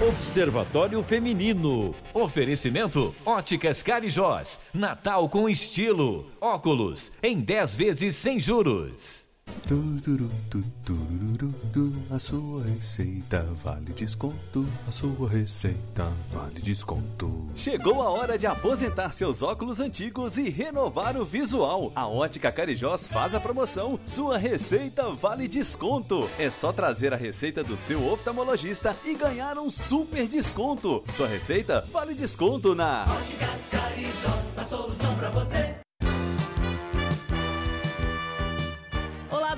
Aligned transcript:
Observatório 0.00 1.02
Feminino. 1.02 1.92
Oferecimento: 2.14 3.12
Óticas 3.26 3.82
Carijós. 3.82 4.60
Natal 4.72 5.28
com 5.28 5.48
estilo. 5.48 6.26
Óculos 6.40 7.10
em 7.20 7.40
10 7.40 7.74
vezes 7.76 8.14
sem 8.14 8.38
juros. 8.38 9.27
A 12.10 12.18
sua 12.18 12.64
receita 12.64 13.46
vale 13.62 13.92
desconto. 13.92 14.66
A 14.88 14.90
sua 14.90 15.28
receita 15.28 16.10
vale 16.32 16.60
desconto. 16.60 17.46
Chegou 17.54 18.00
a 18.00 18.08
hora 18.08 18.38
de 18.38 18.46
aposentar 18.46 19.12
seus 19.12 19.42
óculos 19.42 19.78
antigos 19.78 20.38
e 20.38 20.48
renovar 20.48 21.16
o 21.16 21.24
visual. 21.24 21.92
A 21.94 22.06
Ótica 22.08 22.50
Carijós 22.50 23.06
faz 23.06 23.34
a 23.34 23.40
promoção. 23.40 24.00
Sua 24.06 24.38
receita 24.38 25.10
vale 25.10 25.46
desconto. 25.46 26.28
É 26.38 26.50
só 26.50 26.72
trazer 26.72 27.12
a 27.12 27.16
receita 27.16 27.62
do 27.62 27.76
seu 27.76 28.04
oftalmologista 28.10 28.96
e 29.04 29.14
ganhar 29.14 29.58
um 29.58 29.70
super 29.70 30.26
desconto. 30.26 31.04
Sua 31.12 31.28
receita 31.28 31.86
vale 31.92 32.14
desconto 32.14 32.74
na 32.74 33.04
Óticas 33.04 33.68
Carijós, 33.68 34.56
a 34.56 34.64
solução 34.64 35.14
para 35.16 35.30
você. 35.30 35.77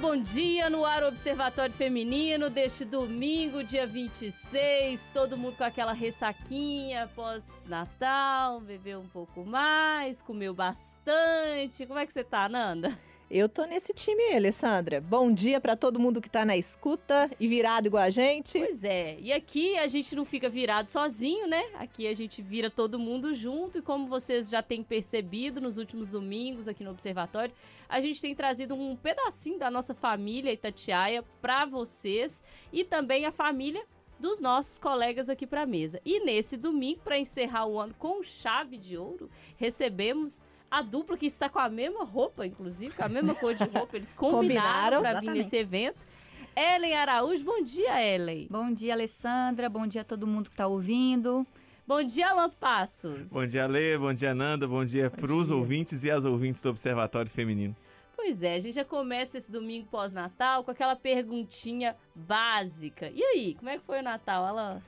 Bom 0.00 0.16
dia 0.16 0.70
no 0.70 0.86
ar 0.86 1.02
Observatório 1.02 1.74
Feminino 1.74 2.48
deste 2.48 2.86
domingo, 2.86 3.62
dia 3.62 3.86
26. 3.86 5.10
Todo 5.12 5.36
mundo 5.36 5.58
com 5.58 5.64
aquela 5.64 5.92
ressaquinha 5.92 7.06
pós-Natal, 7.14 8.60
bebeu 8.60 9.00
um 9.00 9.08
pouco 9.08 9.44
mais, 9.44 10.22
comeu 10.22 10.54
bastante. 10.54 11.84
Como 11.86 11.98
é 11.98 12.06
que 12.06 12.14
você 12.14 12.24
tá, 12.24 12.48
Nanda? 12.48 12.98
Eu 13.30 13.48
tô 13.48 13.64
nesse 13.64 13.94
time 13.94 14.20
aí, 14.24 14.34
Alessandra. 14.34 15.00
Bom 15.00 15.30
dia 15.30 15.60
para 15.60 15.76
todo 15.76 16.00
mundo 16.00 16.20
que 16.20 16.28
tá 16.28 16.44
na 16.44 16.56
escuta 16.56 17.30
e 17.38 17.46
virado 17.46 17.86
igual 17.86 18.02
a 18.02 18.10
gente. 18.10 18.58
Pois 18.58 18.82
é, 18.82 19.16
e 19.20 19.32
aqui 19.32 19.78
a 19.78 19.86
gente 19.86 20.16
não 20.16 20.24
fica 20.24 20.48
virado 20.48 20.90
sozinho, 20.90 21.46
né? 21.46 21.64
Aqui 21.74 22.08
a 22.08 22.14
gente 22.14 22.42
vira 22.42 22.68
todo 22.68 22.98
mundo 22.98 23.32
junto 23.32 23.78
e 23.78 23.82
como 23.82 24.08
vocês 24.08 24.50
já 24.50 24.64
têm 24.64 24.82
percebido 24.82 25.60
nos 25.60 25.78
últimos 25.78 26.08
domingos 26.08 26.66
aqui 26.66 26.82
no 26.82 26.90
Observatório, 26.90 27.54
a 27.88 28.00
gente 28.00 28.20
tem 28.20 28.34
trazido 28.34 28.74
um 28.74 28.96
pedacinho 28.96 29.60
da 29.60 29.70
nossa 29.70 29.94
família 29.94 30.52
Itatiaia 30.52 31.22
para 31.40 31.64
vocês 31.64 32.42
e 32.72 32.82
também 32.82 33.26
a 33.26 33.30
família 33.30 33.86
dos 34.18 34.40
nossos 34.40 34.76
colegas 34.76 35.30
aqui 35.30 35.46
para 35.46 35.64
mesa. 35.64 36.00
E 36.04 36.18
nesse 36.24 36.56
domingo, 36.56 37.00
para 37.04 37.16
encerrar 37.16 37.66
o 37.66 37.78
ano 37.78 37.94
com 37.96 38.24
chave 38.24 38.76
de 38.76 38.98
ouro, 38.98 39.30
recebemos 39.56 40.44
a 40.70 40.82
dupla 40.82 41.16
que 41.16 41.26
está 41.26 41.48
com 41.48 41.58
a 41.58 41.68
mesma 41.68 42.04
roupa, 42.04 42.46
inclusive, 42.46 42.94
com 42.94 43.02
a 43.02 43.08
mesma 43.08 43.34
cor 43.34 43.54
de 43.54 43.64
roupa, 43.64 43.96
eles 43.96 44.12
combinaram, 44.14 44.98
Combinaram, 44.98 45.02
para 45.02 45.20
vir 45.20 45.30
nesse 45.30 45.56
evento. 45.56 46.06
Ellen 46.54 46.94
Araújo, 46.94 47.44
bom 47.44 47.62
dia, 47.62 48.02
Ellen. 48.02 48.46
Bom 48.50 48.72
dia, 48.72 48.92
Alessandra. 48.92 49.68
Bom 49.68 49.86
dia 49.86 50.02
a 50.02 50.04
todo 50.04 50.26
mundo 50.26 50.48
que 50.48 50.54
está 50.54 50.66
ouvindo. 50.66 51.46
Bom 51.86 52.02
dia, 52.04 52.28
Alan 52.28 52.50
Passos. 52.50 53.30
Bom 53.30 53.44
dia, 53.46 53.66
Lê. 53.66 53.98
Bom 53.98 54.12
dia, 54.12 54.32
Nanda. 54.32 54.68
Bom 54.68 54.84
dia 54.84 55.10
para 55.10 55.32
os 55.32 55.50
ouvintes 55.50 56.04
e 56.04 56.10
as 56.10 56.24
ouvintes 56.24 56.62
do 56.62 56.70
Observatório 56.70 57.30
Feminino. 57.30 57.74
Pois 58.14 58.42
é, 58.42 58.54
a 58.54 58.58
gente 58.60 58.74
já 58.74 58.84
começa 58.84 59.38
esse 59.38 59.50
domingo 59.50 59.88
pós-Natal 59.90 60.62
com 60.62 60.70
aquela 60.70 60.94
perguntinha 60.94 61.96
básica. 62.14 63.10
E 63.12 63.22
aí, 63.22 63.54
como 63.54 63.70
é 63.70 63.78
que 63.78 63.84
foi 63.84 64.00
o 64.00 64.02
Natal, 64.02 64.44
Alan? 64.44 64.82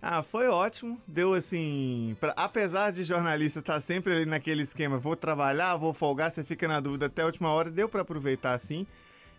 Ah, 0.00 0.22
foi 0.22 0.48
ótimo. 0.48 1.00
Deu 1.06 1.34
assim. 1.34 2.16
Pra, 2.20 2.32
apesar 2.36 2.92
de 2.92 3.02
jornalista 3.02 3.58
estar 3.58 3.80
sempre 3.80 4.14
ali 4.14 4.26
naquele 4.26 4.62
esquema, 4.62 4.98
vou 4.98 5.16
trabalhar, 5.16 5.76
vou 5.76 5.92
folgar, 5.92 6.30
você 6.30 6.44
fica 6.44 6.68
na 6.68 6.80
dúvida 6.80 7.06
até 7.06 7.22
a 7.22 7.26
última 7.26 7.50
hora, 7.50 7.70
deu 7.70 7.88
para 7.88 8.02
aproveitar 8.02 8.54
assim. 8.54 8.86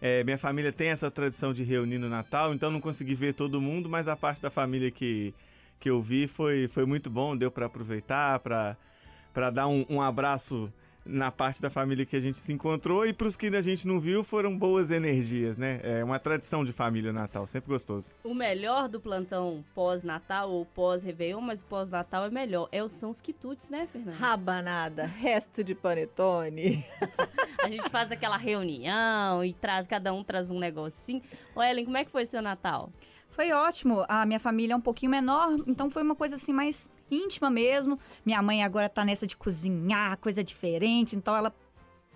É, 0.01 0.23
minha 0.23 0.37
família 0.37 0.71
tem 0.71 0.89
essa 0.89 1.09
tradição 1.11 1.53
de 1.53 1.63
reunir 1.63 1.97
no 1.97 2.07
Natal, 2.09 2.53
então 2.53 2.71
não 2.71 2.79
consegui 2.79 3.15
ver 3.15 3.33
todo 3.33 3.59
mundo, 3.59 3.89
mas 3.89 4.07
a 4.07 4.15
parte 4.15 4.41
da 4.41 4.49
família 4.49 4.89
que, 4.89 5.33
que 5.79 5.89
eu 5.89 6.01
vi 6.01 6.25
foi, 6.25 6.69
foi 6.69 6.85
muito 6.85 7.09
bom, 7.09 7.35
deu 7.35 7.51
para 7.51 7.65
aproveitar, 7.65 8.39
para 8.39 9.49
dar 9.51 9.67
um, 9.67 9.85
um 9.89 10.01
abraço 10.01 10.71
na 11.09 11.31
parte 11.31 11.61
da 11.61 11.69
família 11.69 12.05
que 12.05 12.15
a 12.15 12.19
gente 12.19 12.37
se 12.37 12.53
encontrou 12.53 13.05
e 13.05 13.11
para 13.11 13.27
os 13.27 13.35
que 13.35 13.47
a 13.47 13.61
gente 13.61 13.87
não 13.87 13.99
viu 13.99 14.23
foram 14.23 14.55
boas 14.57 14.91
energias, 14.91 15.57
né? 15.57 15.79
É 15.83 16.03
uma 16.03 16.19
tradição 16.19 16.63
de 16.63 16.71
família 16.71 17.09
o 17.09 17.13
Natal, 17.13 17.47
sempre 17.47 17.69
gostoso. 17.69 18.11
O 18.23 18.33
melhor 18.33 18.87
do 18.87 18.99
plantão 18.99 19.63
pós-Natal 19.73 20.51
ou 20.51 20.65
pós-Réveillon, 20.65 21.41
mas 21.41 21.61
o 21.61 21.65
pós-Natal 21.65 22.25
é 22.25 22.29
melhor. 22.29 22.69
É, 22.71 22.87
são 22.87 23.09
os 23.09 23.19
quitutes, 23.19 23.69
né, 23.69 23.87
Fernanda? 23.91 24.17
Rabanada, 24.17 25.05
resto 25.05 25.63
de 25.63 25.73
panetone. 25.73 26.85
A 27.63 27.69
gente 27.69 27.89
faz 27.89 28.11
aquela 28.11 28.37
reunião 28.37 29.43
e 29.43 29.53
traz, 29.53 29.87
cada 29.87 30.13
um 30.13 30.23
traz 30.23 30.49
um 30.51 30.59
negocinho. 30.59 31.21
Ô, 31.55 31.61
Ellen, 31.61 31.85
como 31.85 31.97
é 31.97 32.05
que 32.05 32.11
foi 32.11 32.25
seu 32.25 32.41
Natal? 32.41 32.89
Foi 33.29 33.51
ótimo. 33.51 34.05
A 34.07 34.25
minha 34.25 34.39
família 34.39 34.73
é 34.73 34.75
um 34.75 34.81
pouquinho 34.81 35.11
menor, 35.11 35.55
então 35.67 35.89
foi 35.89 36.03
uma 36.03 36.15
coisa 36.15 36.35
assim 36.35 36.53
mais 36.53 36.89
íntima 37.11 37.49
mesmo. 37.49 37.99
Minha 38.25 38.41
mãe 38.41 38.63
agora 38.63 38.89
tá 38.89 39.03
nessa 39.05 39.25
de 39.27 39.35
cozinhar, 39.37 40.17
coisa 40.17 40.43
diferente, 40.43 41.15
então 41.15 41.35
ela 41.35 41.53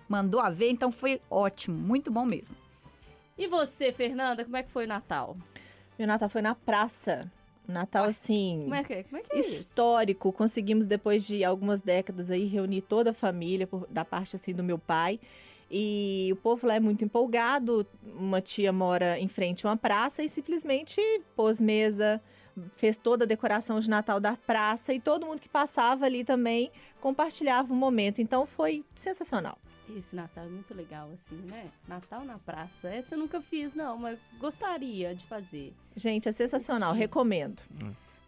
mandou 0.08 0.40
a 0.40 0.50
ver, 0.50 0.70
então 0.70 0.92
foi 0.92 1.20
ótimo, 1.30 1.76
muito 1.76 2.10
bom 2.10 2.24
mesmo. 2.24 2.54
E 3.36 3.46
você, 3.48 3.92
Fernanda, 3.92 4.44
como 4.44 4.56
é 4.56 4.62
que 4.62 4.70
foi 4.70 4.84
o 4.84 4.88
Natal? 4.88 5.36
Meu 5.98 6.06
Natal 6.06 6.28
foi 6.28 6.42
na 6.42 6.54
praça. 6.54 7.30
Natal, 7.66 8.04
assim, 8.04 8.60
Como 8.64 8.74
é 8.74 8.84
que, 8.84 9.02
como 9.04 9.16
é, 9.16 9.20
que 9.22 9.36
é 9.36 9.40
isso? 9.40 9.50
histórico. 9.62 10.30
Conseguimos, 10.32 10.84
depois 10.84 11.26
de 11.26 11.42
algumas 11.42 11.80
décadas 11.80 12.30
aí, 12.30 12.44
reunir 12.46 12.82
toda 12.82 13.10
a 13.10 13.14
família, 13.14 13.66
por- 13.66 13.86
da 13.88 14.04
parte, 14.04 14.36
assim, 14.36 14.52
do 14.52 14.62
meu 14.62 14.78
pai. 14.78 15.18
E 15.70 16.28
o 16.30 16.36
povo 16.36 16.66
lá 16.66 16.74
é 16.74 16.80
muito 16.80 17.02
empolgado. 17.04 17.86
Uma 18.04 18.42
tia 18.42 18.70
mora 18.70 19.18
em 19.18 19.28
frente 19.28 19.66
a 19.66 19.70
uma 19.70 19.76
praça 19.78 20.22
e 20.22 20.28
simplesmente 20.28 21.00
pôs 21.34 21.58
mesa, 21.58 22.20
fez 22.76 22.96
toda 22.96 23.24
a 23.24 23.26
decoração 23.26 23.78
de 23.80 23.88
Natal 23.88 24.20
da 24.20 24.36
praça 24.36 24.92
e 24.92 25.00
todo 25.00 25.26
mundo 25.26 25.40
que 25.40 25.48
passava 25.48 26.04
ali 26.04 26.24
também 26.24 26.70
compartilhava 27.00 27.72
o 27.72 27.76
momento. 27.76 28.20
Então 28.20 28.46
foi 28.46 28.84
sensacional. 28.94 29.58
Esse 29.94 30.16
Natal 30.16 30.44
é 30.44 30.48
muito 30.48 30.74
legal, 30.74 31.10
assim, 31.12 31.36
né? 31.36 31.70
Natal 31.86 32.24
na 32.24 32.38
praça. 32.38 32.88
Essa 32.88 33.14
eu 33.14 33.18
nunca 33.18 33.40
fiz, 33.40 33.74
não, 33.74 33.98
mas 33.98 34.18
gostaria 34.38 35.14
de 35.14 35.26
fazer. 35.26 35.74
Gente, 35.94 36.28
é 36.28 36.32
sensacional, 36.32 36.94
recomendo. 36.94 37.62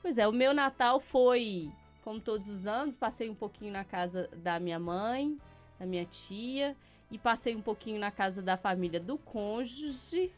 Pois 0.02 0.18
é, 0.18 0.28
o 0.28 0.32
meu 0.32 0.52
Natal 0.52 1.00
foi, 1.00 1.70
como 2.04 2.20
todos 2.20 2.48
os 2.48 2.66
anos, 2.66 2.96
passei 2.96 3.30
um 3.30 3.34
pouquinho 3.34 3.72
na 3.72 3.84
casa 3.84 4.28
da 4.36 4.60
minha 4.60 4.78
mãe, 4.78 5.38
da 5.78 5.86
minha 5.86 6.04
tia, 6.04 6.76
e 7.10 7.18
passei 7.18 7.56
um 7.56 7.62
pouquinho 7.62 7.98
na 7.98 8.10
casa 8.10 8.42
da 8.42 8.56
família 8.56 9.00
do 9.00 9.16
cônjuge. 9.16 10.30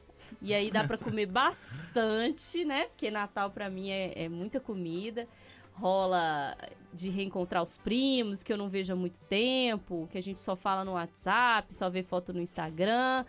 E 0.42 0.52
aí 0.54 0.70
dá 0.70 0.84
pra 0.84 0.96
comer 0.98 1.26
bastante, 1.26 2.64
né? 2.64 2.84
Porque 2.86 3.10
Natal 3.10 3.50
pra 3.50 3.68
mim 3.70 3.90
é, 3.90 4.24
é 4.24 4.28
muita 4.28 4.60
comida. 4.60 5.26
Rola 5.74 6.56
de 6.92 7.08
reencontrar 7.08 7.62
os 7.62 7.76
primos, 7.76 8.42
que 8.42 8.52
eu 8.52 8.56
não 8.56 8.68
vejo 8.68 8.92
há 8.92 8.96
muito 8.96 9.20
tempo, 9.22 10.08
que 10.10 10.18
a 10.18 10.22
gente 10.22 10.40
só 10.40 10.56
fala 10.56 10.84
no 10.84 10.92
WhatsApp, 10.92 11.72
só 11.74 11.88
vê 11.88 12.02
foto 12.02 12.32
no 12.32 12.40
Instagram. 12.40 13.24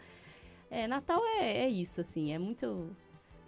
É, 0.71 0.87
Natal 0.87 1.21
é, 1.39 1.65
é 1.65 1.69
isso, 1.69 2.01
assim, 2.01 2.31
é 2.33 2.39
muito 2.39 2.89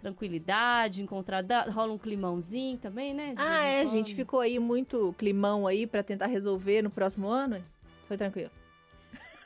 tranquilidade, 0.00 1.02
encontrar, 1.02 1.42
dá- 1.42 1.64
rola 1.64 1.92
um 1.92 1.98
climãozinho 1.98 2.76
também, 2.78 3.14
né? 3.14 3.34
De 3.34 3.40
Ah, 3.42 3.64
é, 3.64 3.82
quando. 3.82 3.92
gente, 3.92 4.14
ficou 4.14 4.40
aí 4.40 4.58
muito 4.58 5.14
climão 5.18 5.66
aí 5.66 5.86
pra 5.86 6.02
tentar 6.02 6.26
resolver 6.26 6.82
no 6.82 6.90
próximo 6.90 7.28
ano? 7.28 7.64
Foi 8.08 8.16
tranquilo. 8.16 8.50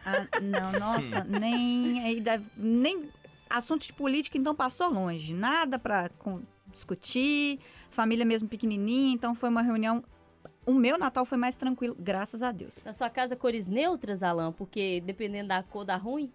Ah, 0.05 0.27
não, 0.43 0.73
nossa, 0.79 1.25
nem, 1.25 2.03
aí 2.05 2.21
deve- 2.21 2.47
nem 2.57 3.09
assunto 3.49 3.87
de 3.87 3.93
política 3.93 4.37
então 4.39 4.55
passou 4.55 4.91
longe, 4.91 5.35
nada 5.35 5.79
para 5.79 6.11
discutir, 6.71 7.59
família 7.91 8.25
mesmo 8.25 8.49
pequenininha, 8.49 9.15
então 9.15 9.35
foi 9.35 9.49
uma 9.49 9.63
reunião. 9.63 10.05
O 10.65 10.75
meu 10.75 10.99
Natal 10.99 11.25
foi 11.25 11.39
mais 11.39 11.57
tranquilo, 11.57 11.97
graças 11.99 12.43
a 12.43 12.51
Deus. 12.51 12.83
Na 12.85 12.93
sua 12.93 13.09
casa, 13.09 13.37
cores 13.37 13.69
neutras, 13.69 14.23
Alan? 14.23 14.53
Porque 14.53 15.01
dependendo 15.01 15.49
da 15.49 15.63
cor 15.63 15.85
dá 15.85 15.97
ruim? 15.97 16.33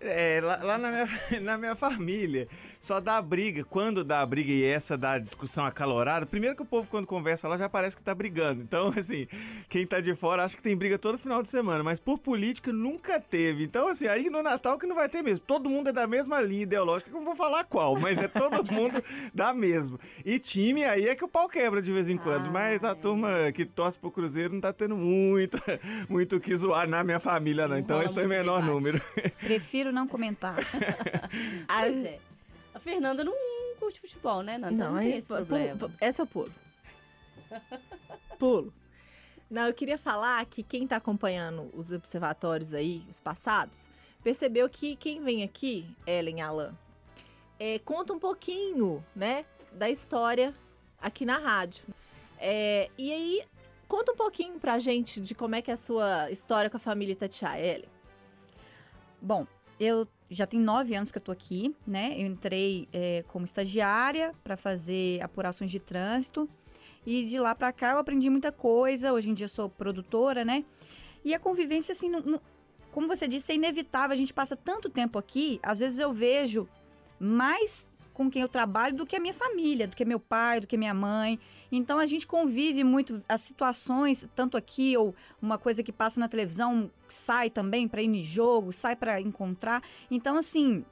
É, 0.00 0.40
lá, 0.42 0.56
lá 0.62 0.78
na, 0.78 0.90
minha, 0.90 1.08
na 1.42 1.58
minha 1.58 1.74
família, 1.74 2.46
só 2.78 3.00
dá 3.00 3.20
briga. 3.20 3.64
Quando 3.64 4.04
dá 4.04 4.24
briga 4.24 4.52
e 4.52 4.64
essa 4.64 4.96
dá 4.96 5.18
discussão 5.18 5.64
acalorada, 5.64 6.24
primeiro 6.24 6.54
que 6.54 6.62
o 6.62 6.66
povo 6.66 6.88
quando 6.88 7.06
conversa 7.06 7.48
lá 7.48 7.56
já 7.58 7.68
parece 7.68 7.96
que 7.96 8.02
tá 8.02 8.14
brigando. 8.14 8.62
Então, 8.62 8.92
assim, 8.96 9.26
quem 9.68 9.86
tá 9.86 10.00
de 10.00 10.14
fora 10.14 10.44
acha 10.44 10.56
que 10.56 10.62
tem 10.62 10.76
briga 10.76 10.98
todo 10.98 11.18
final 11.18 11.42
de 11.42 11.48
semana, 11.48 11.82
mas 11.82 11.98
por 11.98 12.18
política 12.18 12.72
nunca 12.72 13.18
teve. 13.18 13.64
Então, 13.64 13.88
assim, 13.88 14.06
aí 14.06 14.30
no 14.30 14.42
Natal 14.42 14.78
que 14.78 14.86
não 14.86 14.94
vai 14.94 15.08
ter 15.08 15.22
mesmo. 15.22 15.40
Todo 15.44 15.68
mundo 15.68 15.88
é 15.88 15.92
da 15.92 16.06
mesma 16.06 16.40
linha 16.40 16.62
ideológica, 16.62 17.10
que 17.10 17.16
eu 17.16 17.20
não 17.20 17.26
vou 17.26 17.36
falar 17.36 17.64
qual, 17.64 17.98
mas 17.98 18.18
é 18.18 18.28
todo 18.28 18.62
mundo 18.72 19.02
da 19.34 19.52
mesma. 19.52 19.98
E 20.24 20.38
time 20.38 20.84
aí 20.84 21.08
é 21.08 21.16
que 21.16 21.24
o 21.24 21.28
pau 21.28 21.48
quebra 21.48 21.82
de 21.82 21.92
vez 21.92 22.08
em 22.08 22.16
quando, 22.16 22.46
Ah, 22.46 22.50
mas 22.52 22.84
a 22.84 22.90
é. 22.90 22.94
turma 22.94 23.28
que 23.52 23.64
torce 23.64 23.98
pro 23.98 24.10
Cruzeiro 24.12 24.54
não 24.54 24.60
tá 24.60 24.72
tendo 24.72 24.96
muito, 24.96 25.58
muito 26.08 26.36
o 26.36 26.40
que 26.40 26.54
zoar 26.56 26.88
na 26.88 27.02
minha 27.02 27.18
família, 27.18 27.64
não. 27.66 27.74
Não 27.74 27.78
Então, 27.80 28.00
esse 28.02 28.14
tem 28.14 28.24
muito 28.26 28.38
menor 28.38 28.60
debate. 28.60 28.72
número. 28.74 29.00
Prefiro 29.40 29.87
não 29.92 30.06
comentar. 30.06 30.56
Pois 31.66 32.04
é. 32.04 32.18
A 32.74 32.78
Fernanda 32.78 33.24
não 33.24 33.34
curte 33.78 34.00
futebol, 34.00 34.42
né, 34.42 34.58
Nanda? 34.58 34.76
Não, 34.76 34.98
tem 34.98 35.12
aí, 35.12 35.18
esse 35.18 35.28
problema. 35.28 35.90
essa 36.00 36.22
eu 36.22 36.26
pulo. 36.26 36.52
pulo. 38.38 38.72
Não, 39.50 39.66
eu 39.66 39.74
queria 39.74 39.96
falar 39.96 40.44
que 40.46 40.62
quem 40.62 40.86
tá 40.86 40.96
acompanhando 40.96 41.70
os 41.74 41.90
observatórios 41.90 42.74
aí, 42.74 43.02
os 43.10 43.18
passados, 43.18 43.88
percebeu 44.22 44.68
que 44.68 44.94
quem 44.96 45.22
vem 45.22 45.42
aqui, 45.42 45.88
Ellen 46.06 46.42
Alan, 46.42 46.74
é, 47.58 47.78
conta 47.78 48.12
um 48.12 48.18
pouquinho, 48.18 49.04
né, 49.16 49.44
da 49.72 49.88
história 49.88 50.54
aqui 51.00 51.24
na 51.24 51.38
rádio. 51.38 51.84
É, 52.38 52.90
e 52.98 53.12
aí, 53.12 53.42
conta 53.88 54.12
um 54.12 54.16
pouquinho 54.16 54.60
pra 54.60 54.78
gente 54.78 55.20
de 55.20 55.34
como 55.34 55.54
é 55.54 55.62
que 55.62 55.70
é 55.70 55.74
a 55.74 55.78
sua 55.78 56.30
história 56.30 56.68
com 56.68 56.76
a 56.76 56.80
família 56.80 57.12
Itatiaia, 57.12 57.74
Ellen. 57.74 57.88
Bom, 59.20 59.46
eu 59.78 60.06
já 60.30 60.46
tem 60.46 60.60
nove 60.60 60.94
anos 60.94 61.10
que 61.10 61.18
eu 61.18 61.22
tô 61.22 61.32
aqui, 61.32 61.74
né? 61.86 62.14
Eu 62.16 62.26
entrei 62.26 62.88
é, 62.92 63.24
como 63.28 63.44
estagiária 63.44 64.34
para 64.44 64.56
fazer 64.56 65.22
apurações 65.22 65.70
de 65.70 65.78
trânsito. 65.78 66.48
E 67.06 67.24
de 67.24 67.38
lá 67.38 67.54
para 67.54 67.72
cá 67.72 67.92
eu 67.92 67.98
aprendi 67.98 68.28
muita 68.28 68.52
coisa. 68.52 69.12
Hoje 69.12 69.30
em 69.30 69.34
dia 69.34 69.46
eu 69.46 69.48
sou 69.48 69.68
produtora, 69.68 70.44
né? 70.44 70.64
E 71.24 71.34
a 71.34 71.38
convivência, 71.38 71.92
assim, 71.92 72.08
não, 72.08 72.20
não, 72.20 72.40
como 72.92 73.06
você 73.06 73.26
disse, 73.26 73.52
é 73.52 73.54
inevitável. 73.54 74.12
A 74.12 74.16
gente 74.16 74.34
passa 74.34 74.56
tanto 74.56 74.90
tempo 74.90 75.18
aqui, 75.18 75.58
às 75.62 75.78
vezes 75.78 75.98
eu 75.98 76.12
vejo 76.12 76.68
mais 77.18 77.88
com 78.18 78.28
quem 78.28 78.42
eu 78.42 78.48
trabalho 78.48 78.96
do 78.96 79.06
que 79.06 79.14
a 79.14 79.20
minha 79.20 79.32
família, 79.32 79.86
do 79.86 79.94
que 79.94 80.04
meu 80.04 80.18
pai, 80.18 80.58
do 80.58 80.66
que 80.66 80.76
minha 80.76 80.92
mãe. 80.92 81.38
Então 81.70 82.00
a 82.00 82.04
gente 82.04 82.26
convive 82.26 82.82
muito 82.82 83.22
as 83.28 83.42
situações, 83.42 84.28
tanto 84.34 84.56
aqui 84.56 84.96
ou 84.96 85.14
uma 85.40 85.56
coisa 85.56 85.84
que 85.84 85.92
passa 85.92 86.18
na 86.18 86.26
televisão, 86.26 86.90
sai 87.08 87.48
também 87.48 87.86
para 87.86 88.02
ir 88.02 88.08
no 88.08 88.20
jogo, 88.20 88.72
sai 88.72 88.96
para 88.96 89.20
encontrar. 89.20 89.80
Então 90.10 90.36
assim, 90.36 90.84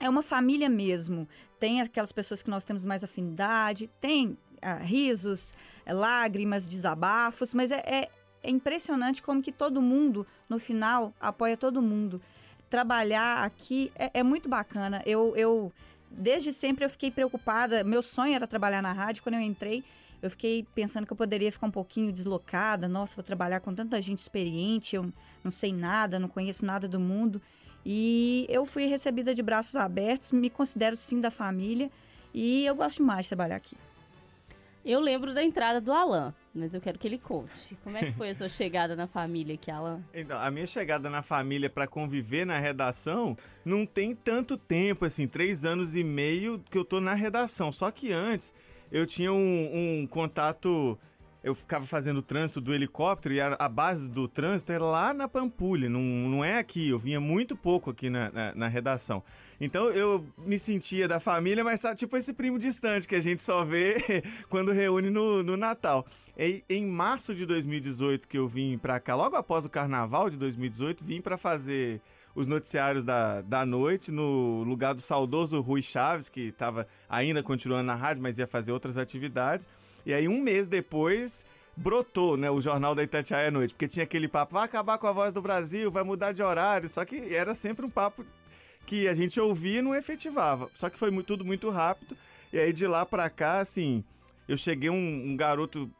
é 0.00 0.08
uma 0.08 0.22
família 0.22 0.68
mesmo. 0.68 1.28
Tem 1.60 1.80
aquelas 1.80 2.10
pessoas 2.10 2.42
que 2.42 2.50
nós 2.50 2.64
temos 2.64 2.84
mais 2.84 3.04
afinidade, 3.04 3.88
tem 4.00 4.36
ah, 4.60 4.78
risos, 4.78 5.54
eh, 5.86 5.94
lágrimas, 5.94 6.66
desabafos, 6.66 7.54
mas 7.54 7.70
é, 7.70 7.76
é, 7.86 8.08
é 8.42 8.50
impressionante 8.50 9.22
como 9.22 9.40
que 9.40 9.52
todo 9.52 9.80
mundo, 9.80 10.26
no 10.48 10.58
final, 10.58 11.14
apoia 11.20 11.56
todo 11.56 11.80
mundo. 11.80 12.20
Trabalhar 12.68 13.44
aqui 13.44 13.92
é, 13.94 14.10
é 14.14 14.22
muito 14.24 14.48
bacana. 14.48 15.00
Eu, 15.06 15.36
eu 15.36 15.72
desde 16.16 16.52
sempre 16.52 16.84
eu 16.84 16.90
fiquei 16.90 17.10
preocupada. 17.10 17.82
Meu 17.84 18.02
sonho 18.02 18.34
era 18.34 18.46
trabalhar 18.46 18.82
na 18.82 18.92
rádio. 18.92 19.22
Quando 19.22 19.36
eu 19.36 19.40
entrei, 19.40 19.84
eu 20.22 20.30
fiquei 20.30 20.66
pensando 20.74 21.06
que 21.06 21.12
eu 21.12 21.16
poderia 21.16 21.50
ficar 21.50 21.66
um 21.66 21.70
pouquinho 21.70 22.12
deslocada. 22.12 22.86
Nossa, 22.86 23.16
vou 23.16 23.24
trabalhar 23.24 23.60
com 23.60 23.74
tanta 23.74 24.00
gente 24.00 24.20
experiente, 24.20 24.94
eu 24.94 25.12
não 25.42 25.50
sei 25.50 25.72
nada, 25.72 26.18
não 26.18 26.28
conheço 26.28 26.64
nada 26.64 26.86
do 26.86 27.00
mundo. 27.00 27.42
E 27.84 28.46
eu 28.48 28.64
fui 28.64 28.86
recebida 28.86 29.34
de 29.34 29.42
braços 29.42 29.74
abertos, 29.74 30.30
me 30.30 30.48
considero 30.48 30.96
sim 30.96 31.20
da 31.20 31.30
família 31.30 31.90
e 32.32 32.64
eu 32.64 32.74
gosto 32.74 33.02
mais 33.02 33.24
de 33.24 33.30
trabalhar 33.30 33.56
aqui. 33.56 33.76
Eu 34.84 34.98
lembro 34.98 35.32
da 35.32 35.44
entrada 35.44 35.80
do 35.80 35.92
Alan, 35.92 36.34
mas 36.52 36.74
eu 36.74 36.80
quero 36.80 36.98
que 36.98 37.06
ele 37.06 37.18
conte. 37.18 37.76
Como 37.84 37.96
é 37.96 38.00
que 38.00 38.12
foi 38.12 38.30
a 38.30 38.34
sua 38.34 38.48
chegada 38.50 38.96
na 38.96 39.06
família 39.06 39.54
aqui, 39.54 39.70
Alan? 39.70 40.02
Então, 40.12 40.38
a 40.40 40.50
minha 40.50 40.66
chegada 40.66 41.08
na 41.08 41.22
família 41.22 41.70
para 41.70 41.86
conviver 41.86 42.44
na 42.44 42.58
redação 42.58 43.36
não 43.64 43.86
tem 43.86 44.14
tanto 44.14 44.56
tempo, 44.56 45.04
assim, 45.04 45.28
três 45.28 45.64
anos 45.64 45.94
e 45.94 46.02
meio 46.02 46.58
que 46.68 46.76
eu 46.76 46.84
tô 46.84 47.00
na 47.00 47.14
redação. 47.14 47.70
Só 47.70 47.90
que 47.92 48.12
antes 48.12 48.52
eu 48.90 49.06
tinha 49.06 49.32
um, 49.32 50.00
um 50.02 50.06
contato 50.06 50.98
eu 51.42 51.54
ficava 51.54 51.84
fazendo 51.86 52.18
o 52.18 52.22
trânsito 52.22 52.60
do 52.60 52.72
helicóptero 52.72 53.34
e 53.34 53.40
a, 53.40 53.56
a, 53.58 53.68
base 53.68 54.08
do 54.08 54.28
trânsito 54.28 54.70
era 54.70 54.84
lá 54.84 55.12
na 55.12 55.26
Pampulha, 55.26 55.88
não, 55.88 56.00
não 56.00 56.44
é 56.44 56.58
aqui. 56.58 56.88
Eu 56.88 56.98
vinha 56.98 57.20
muito 57.20 57.56
pouco 57.56 57.90
aqui 57.90 58.08
na, 58.08 58.30
na, 58.30 58.54
na, 58.54 58.68
redação. 58.68 59.22
Então 59.60 59.90
eu 59.90 60.24
me 60.38 60.58
sentia 60.58 61.08
da 61.08 61.18
família, 61.18 61.64
mas 61.64 61.80
sabe, 61.80 61.96
tipo 61.96 62.16
esse 62.16 62.32
primo 62.32 62.58
distante 62.58 63.08
que 63.08 63.16
a 63.16 63.20
gente 63.20 63.42
só 63.42 63.64
vê 63.64 64.22
quando 64.48 64.70
reúne 64.70 65.10
no, 65.10 65.42
no 65.42 65.56
Natal. 65.56 66.06
E, 66.38 66.64
em 66.68 66.86
março 66.86 67.34
de 67.34 67.44
2018 67.44 68.28
que 68.28 68.38
eu 68.38 68.46
vim 68.46 68.78
pra 68.78 69.00
cá, 69.00 69.16
logo 69.16 69.34
após 69.34 69.64
o 69.64 69.70
carnaval 69.70 70.30
de 70.30 70.36
2018, 70.36 71.04
vim 71.04 71.20
para 71.20 71.36
fazer 71.36 72.00
os 72.34 72.46
noticiários 72.46 73.04
da, 73.04 73.42
da 73.42 73.66
noite 73.66 74.10
no 74.10 74.62
lugar 74.62 74.94
do 74.94 75.00
saudoso 75.00 75.60
Rui 75.60 75.82
Chaves, 75.82 76.28
que 76.28 76.48
estava 76.48 76.86
ainda 77.08 77.42
continuando 77.42 77.82
na 77.82 77.94
rádio, 77.94 78.22
mas 78.22 78.38
ia 78.38 78.46
fazer 78.46 78.72
outras 78.72 78.96
atividades. 78.96 79.68
E 80.04 80.12
aí, 80.12 80.28
um 80.28 80.40
mês 80.40 80.68
depois, 80.68 81.44
brotou, 81.76 82.36
né, 82.36 82.50
o 82.50 82.60
Jornal 82.60 82.94
da 82.94 83.02
Itatiaia 83.02 83.48
à 83.48 83.50
noite, 83.50 83.74
porque 83.74 83.88
tinha 83.88 84.04
aquele 84.04 84.28
papo, 84.28 84.54
vai 84.54 84.64
acabar 84.64 84.98
com 84.98 85.06
a 85.06 85.12
voz 85.12 85.32
do 85.32 85.42
Brasil, 85.42 85.90
vai 85.90 86.02
mudar 86.02 86.32
de 86.32 86.42
horário, 86.42 86.88
só 86.88 87.04
que 87.04 87.34
era 87.34 87.54
sempre 87.54 87.84
um 87.86 87.90
papo 87.90 88.24
que 88.86 89.08
a 89.08 89.14
gente 89.14 89.40
ouvia 89.40 89.78
e 89.78 89.82
não 89.82 89.94
efetivava. 89.94 90.70
Só 90.74 90.90
que 90.90 90.98
foi 90.98 91.10
muito, 91.10 91.26
tudo 91.26 91.44
muito 91.44 91.70
rápido, 91.70 92.16
e 92.52 92.58
aí 92.58 92.72
de 92.72 92.86
lá 92.86 93.06
pra 93.06 93.30
cá, 93.30 93.60
assim, 93.60 94.04
eu 94.48 94.56
cheguei 94.56 94.90
um, 94.90 95.30
um 95.30 95.36
garoto 95.36 95.90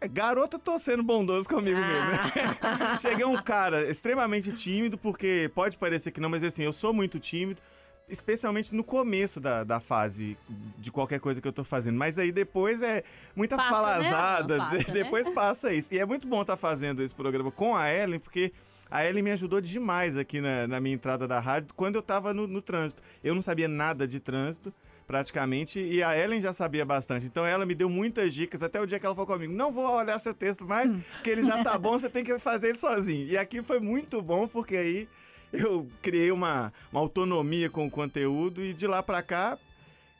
é, 0.00 0.08
Garoto, 0.08 0.58
tô 0.58 0.78
sendo 0.78 1.02
bondoso 1.02 1.46
comigo 1.46 1.78
mesmo. 1.78 2.10
Né? 2.10 2.96
Cheguei 2.98 3.24
um 3.24 3.40
cara 3.42 3.88
extremamente 3.88 4.50
tímido, 4.50 4.96
porque 4.96 5.50
pode 5.54 5.76
parecer 5.76 6.10
que 6.10 6.20
não, 6.20 6.30
mas 6.30 6.42
assim, 6.42 6.62
eu 6.62 6.72
sou 6.72 6.92
muito 6.94 7.20
tímido 7.20 7.60
especialmente 8.10 8.74
no 8.74 8.84
começo 8.84 9.40
da, 9.40 9.64
da 9.64 9.80
fase 9.80 10.36
de 10.78 10.90
qualquer 10.90 11.20
coisa 11.20 11.40
que 11.40 11.48
eu 11.48 11.52
tô 11.52 11.64
fazendo. 11.64 11.96
Mas 11.96 12.18
aí 12.18 12.32
depois 12.32 12.82
é 12.82 13.04
muita 13.34 13.56
passa, 13.56 13.70
falazada, 13.70 14.58
né? 14.58 14.78
passa, 14.78 14.92
depois 14.92 15.26
né? 15.28 15.34
passa 15.34 15.72
isso. 15.72 15.94
E 15.94 15.98
é 15.98 16.04
muito 16.04 16.26
bom 16.26 16.42
estar 16.42 16.54
tá 16.54 16.56
fazendo 16.56 17.02
esse 17.02 17.14
programa 17.14 17.50
com 17.50 17.76
a 17.76 17.92
Ellen, 17.92 18.18
porque 18.18 18.52
a 18.90 19.04
Ellen 19.04 19.22
me 19.22 19.30
ajudou 19.32 19.60
demais 19.60 20.16
aqui 20.18 20.40
na, 20.40 20.66
na 20.66 20.80
minha 20.80 20.94
entrada 20.94 21.26
da 21.28 21.38
rádio 21.38 21.72
quando 21.74 21.94
eu 21.96 22.02
tava 22.02 22.34
no, 22.34 22.46
no 22.46 22.60
trânsito. 22.60 23.02
Eu 23.22 23.34
não 23.34 23.42
sabia 23.42 23.68
nada 23.68 24.06
de 24.06 24.18
trânsito 24.18 24.72
praticamente, 25.10 25.80
e 25.80 26.04
a 26.04 26.16
Ellen 26.16 26.40
já 26.40 26.52
sabia 26.52 26.84
bastante. 26.84 27.26
Então 27.26 27.44
ela 27.44 27.66
me 27.66 27.74
deu 27.74 27.90
muitas 27.90 28.32
dicas, 28.32 28.62
até 28.62 28.80
o 28.80 28.86
dia 28.86 28.96
que 28.96 29.04
ela 29.04 29.12
falou 29.12 29.26
comigo, 29.26 29.52
não 29.52 29.72
vou 29.72 29.84
olhar 29.92 30.16
seu 30.20 30.32
texto 30.32 30.64
mais, 30.64 30.92
hum. 30.92 31.00
porque 31.14 31.30
ele 31.30 31.42
já 31.42 31.64
tá 31.64 31.76
bom, 31.76 31.98
você 31.98 32.08
tem 32.08 32.22
que 32.22 32.38
fazer 32.38 32.68
ele 32.68 32.78
sozinho. 32.78 33.26
E 33.26 33.36
aqui 33.36 33.60
foi 33.60 33.80
muito 33.80 34.22
bom, 34.22 34.46
porque 34.46 34.76
aí 34.76 35.08
eu 35.64 35.86
criei 36.00 36.30
uma, 36.30 36.72
uma 36.92 37.00
autonomia 37.00 37.68
com 37.68 37.86
o 37.86 37.90
conteúdo 37.90 38.64
e 38.64 38.72
de 38.72 38.86
lá 38.86 39.02
para 39.02 39.22
cá 39.22 39.58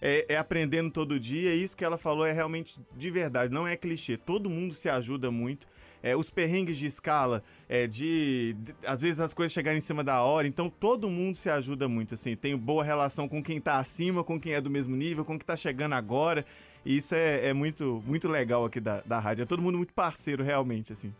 é, 0.00 0.26
é, 0.28 0.36
aprendendo 0.36 0.90
todo 0.90 1.20
dia. 1.20 1.54
Isso 1.54 1.76
que 1.76 1.84
ela 1.84 1.98
falou 1.98 2.26
é 2.26 2.32
realmente 2.32 2.80
de 2.96 3.10
verdade, 3.10 3.52
não 3.52 3.66
é 3.66 3.76
clichê. 3.76 4.16
Todo 4.16 4.48
mundo 4.48 4.74
se 4.74 4.88
ajuda 4.88 5.30
muito. 5.30 5.66
É, 6.02 6.16
os 6.16 6.30
perrengues 6.30 6.78
de 6.78 6.86
escala, 6.86 7.44
é, 7.68 7.86
de, 7.86 8.56
de, 8.58 8.74
às 8.86 9.02
vezes 9.02 9.20
as 9.20 9.34
coisas 9.34 9.52
chegarem 9.52 9.76
em 9.76 9.82
cima 9.82 10.02
da 10.02 10.22
hora, 10.22 10.46
então 10.46 10.70
todo 10.70 11.10
mundo 11.10 11.36
se 11.36 11.50
ajuda 11.50 11.86
muito, 11.86 12.14
assim, 12.14 12.34
tenho 12.34 12.56
boa 12.56 12.82
relação 12.82 13.28
com 13.28 13.42
quem 13.42 13.60
tá 13.60 13.78
acima, 13.78 14.24
com 14.24 14.40
quem 14.40 14.54
é 14.54 14.62
do 14.62 14.70
mesmo 14.70 14.96
nível, 14.96 15.26
com 15.26 15.38
quem 15.38 15.46
tá 15.46 15.58
chegando 15.58 15.92
agora, 15.92 16.46
e 16.86 16.96
isso 16.96 17.14
é, 17.14 17.48
é 17.48 17.52
muito, 17.52 18.02
muito 18.06 18.28
legal 18.28 18.64
aqui 18.64 18.80
da, 18.80 19.02
da 19.02 19.18
rádio, 19.18 19.42
é 19.42 19.44
todo 19.44 19.60
mundo 19.60 19.76
muito 19.76 19.92
parceiro, 19.92 20.42
realmente, 20.42 20.90
assim. 20.90 21.12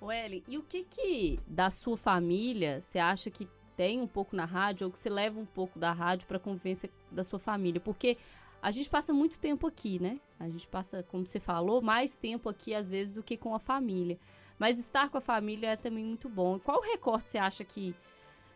O 0.00 0.12
Ellen, 0.12 0.42
e 0.46 0.56
o 0.56 0.62
que 0.62 0.84
que 0.84 1.40
da 1.46 1.70
sua 1.70 1.96
família 1.96 2.80
você 2.80 2.98
acha 2.98 3.30
que 3.30 3.48
tem 3.76 4.00
um 4.00 4.06
pouco 4.06 4.34
na 4.34 4.44
rádio 4.44 4.86
ou 4.86 4.92
que 4.92 4.98
você 4.98 5.08
leva 5.08 5.38
um 5.38 5.46
pouco 5.46 5.78
da 5.78 5.92
rádio 5.92 6.26
para 6.26 6.38
convivência 6.38 6.90
da 7.10 7.24
sua 7.24 7.38
família? 7.38 7.80
Porque 7.80 8.16
a 8.62 8.70
gente 8.70 8.88
passa 8.88 9.12
muito 9.12 9.38
tempo 9.38 9.66
aqui, 9.66 10.00
né? 10.00 10.20
A 10.38 10.48
gente 10.48 10.68
passa, 10.68 11.02
como 11.04 11.26
você 11.26 11.40
falou, 11.40 11.80
mais 11.80 12.16
tempo 12.16 12.48
aqui 12.48 12.74
às 12.74 12.90
vezes 12.90 13.12
do 13.12 13.22
que 13.22 13.36
com 13.36 13.54
a 13.54 13.58
família. 13.58 14.18
Mas 14.58 14.78
estar 14.78 15.08
com 15.08 15.18
a 15.18 15.20
família 15.20 15.70
é 15.70 15.76
também 15.76 16.04
muito 16.04 16.28
bom. 16.28 16.58
Qual 16.58 16.80
recorte 16.80 17.30
você 17.30 17.38
acha 17.38 17.64
que 17.64 17.94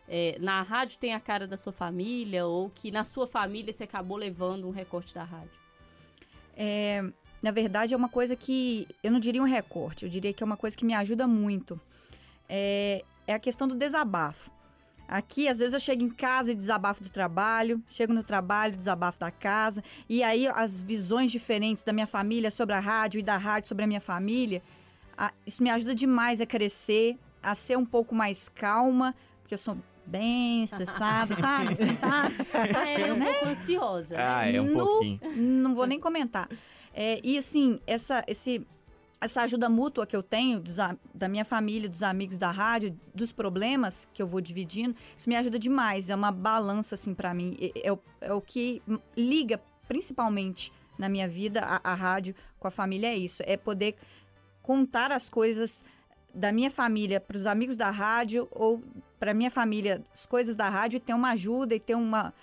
é, 0.07 0.37
na 0.39 0.61
rádio 0.61 0.99
tem 0.99 1.13
a 1.13 1.19
cara 1.19 1.47
da 1.47 1.55
sua 1.55 1.71
família 1.71 2.45
ou 2.45 2.69
que 2.69 2.91
na 2.91 3.03
sua 3.03 3.25
família 3.25 3.71
você 3.71 3.85
acabou 3.85 4.17
levando 4.17 4.67
um 4.67 4.71
recorte 4.71 5.13
da 5.13 5.23
rádio? 5.23 5.57
É, 6.55 7.03
na 7.43 7.51
verdade, 7.51 7.93
é 7.93 7.97
uma 7.97 8.07
coisa 8.07 8.37
que 8.37 8.87
eu 9.03 9.11
não 9.11 9.19
diria 9.19 9.41
um 9.41 9.45
recorte, 9.45 10.05
eu 10.05 10.09
diria 10.09 10.31
que 10.31 10.41
é 10.41 10.45
uma 10.45 10.55
coisa 10.55 10.77
que 10.77 10.85
me 10.85 10.93
ajuda 10.93 11.27
muito. 11.27 11.77
É, 12.47 13.03
é 13.27 13.33
a 13.33 13.39
questão 13.39 13.67
do 13.67 13.75
desabafo. 13.75 14.49
Aqui, 15.05 15.49
às 15.49 15.59
vezes, 15.59 15.73
eu 15.73 15.79
chego 15.79 16.01
em 16.01 16.09
casa 16.09 16.53
e 16.53 16.55
desabafo 16.55 17.03
do 17.03 17.09
trabalho, 17.09 17.83
chego 17.89 18.13
no 18.13 18.23
trabalho, 18.23 18.77
desabafo 18.77 19.19
da 19.19 19.29
casa, 19.29 19.83
e 20.07 20.23
aí 20.23 20.47
as 20.47 20.81
visões 20.81 21.33
diferentes 21.33 21.83
da 21.83 21.91
minha 21.91 22.07
família 22.07 22.49
sobre 22.49 22.75
a 22.75 22.79
rádio 22.79 23.19
e 23.19 23.21
da 23.21 23.35
rádio 23.35 23.67
sobre 23.67 23.83
a 23.83 23.87
minha 23.87 23.99
família, 23.99 24.63
a, 25.17 25.33
isso 25.45 25.61
me 25.61 25.69
ajuda 25.69 25.93
demais 25.93 26.39
a 26.39 26.45
crescer, 26.45 27.17
a 27.41 27.53
ser 27.55 27.77
um 27.77 27.85
pouco 27.85 28.15
mais 28.15 28.47
calma, 28.47 29.13
porque 29.41 29.53
eu 29.53 29.57
sou 29.57 29.77
bem 30.05 30.63
estressada, 30.63 31.35
sabe? 31.35 31.73
Assim, 31.73 31.95
sabe? 31.97 32.35
É, 32.87 33.09
é 33.09 33.13
um 33.13 33.17
né? 33.17 33.33
pouco 33.33 33.49
ansiosa. 33.49 34.15
Né? 34.15 34.23
Ah, 34.25 34.49
é 34.49 34.61
um 34.61 34.73
no, 34.73 34.85
pouquinho. 34.85 35.19
Não 35.35 35.75
vou 35.75 35.85
nem 35.85 35.99
comentar. 35.99 36.47
É, 36.93 37.19
e 37.23 37.37
assim, 37.37 37.79
essa, 37.87 38.23
esse, 38.27 38.65
essa 39.19 39.41
ajuda 39.41 39.69
mútua 39.69 40.05
que 40.05 40.15
eu 40.15 40.21
tenho 40.21 40.59
dos, 40.59 40.77
da 41.13 41.27
minha 41.27 41.45
família, 41.45 41.89
dos 41.89 42.03
amigos 42.03 42.37
da 42.37 42.51
rádio, 42.51 42.97
dos 43.13 43.31
problemas 43.31 44.07
que 44.13 44.21
eu 44.21 44.27
vou 44.27 44.39
dividindo, 44.41 44.95
isso 45.17 45.27
me 45.27 45.35
ajuda 45.35 45.57
demais. 45.57 46.09
É 46.09 46.15
uma 46.15 46.31
balança, 46.31 46.95
assim, 46.95 47.13
para 47.13 47.33
mim. 47.33 47.57
É, 47.59 47.89
é, 47.89 47.97
é, 48.21 48.33
o 48.33 48.41
que 48.41 48.81
liga, 49.17 49.61
principalmente 49.87 50.71
na 50.97 51.09
minha 51.09 51.27
vida, 51.27 51.61
a, 51.61 51.91
a 51.91 51.95
rádio 51.95 52.35
com 52.59 52.67
a 52.67 52.71
família, 52.71 53.07
é 53.07 53.17
isso. 53.17 53.41
É 53.45 53.57
poder 53.57 53.95
contar 54.61 55.11
as 55.11 55.29
coisas 55.29 55.83
da 56.33 56.51
minha 56.51 56.71
família 56.71 57.19
para 57.19 57.37
os 57.37 57.45
amigos 57.45 57.77
da 57.77 57.91
rádio 57.91 58.47
ou 58.51 58.81
para 59.19 59.33
minha 59.33 59.51
família 59.51 60.03
as 60.11 60.25
coisas 60.25 60.55
da 60.55 60.67
rádio 60.67 60.97
e 60.97 60.99
ter 60.99 61.13
uma 61.13 61.31
ajuda 61.31 61.75
e 61.75 61.79
ter 61.79 61.95
uma 61.95 62.33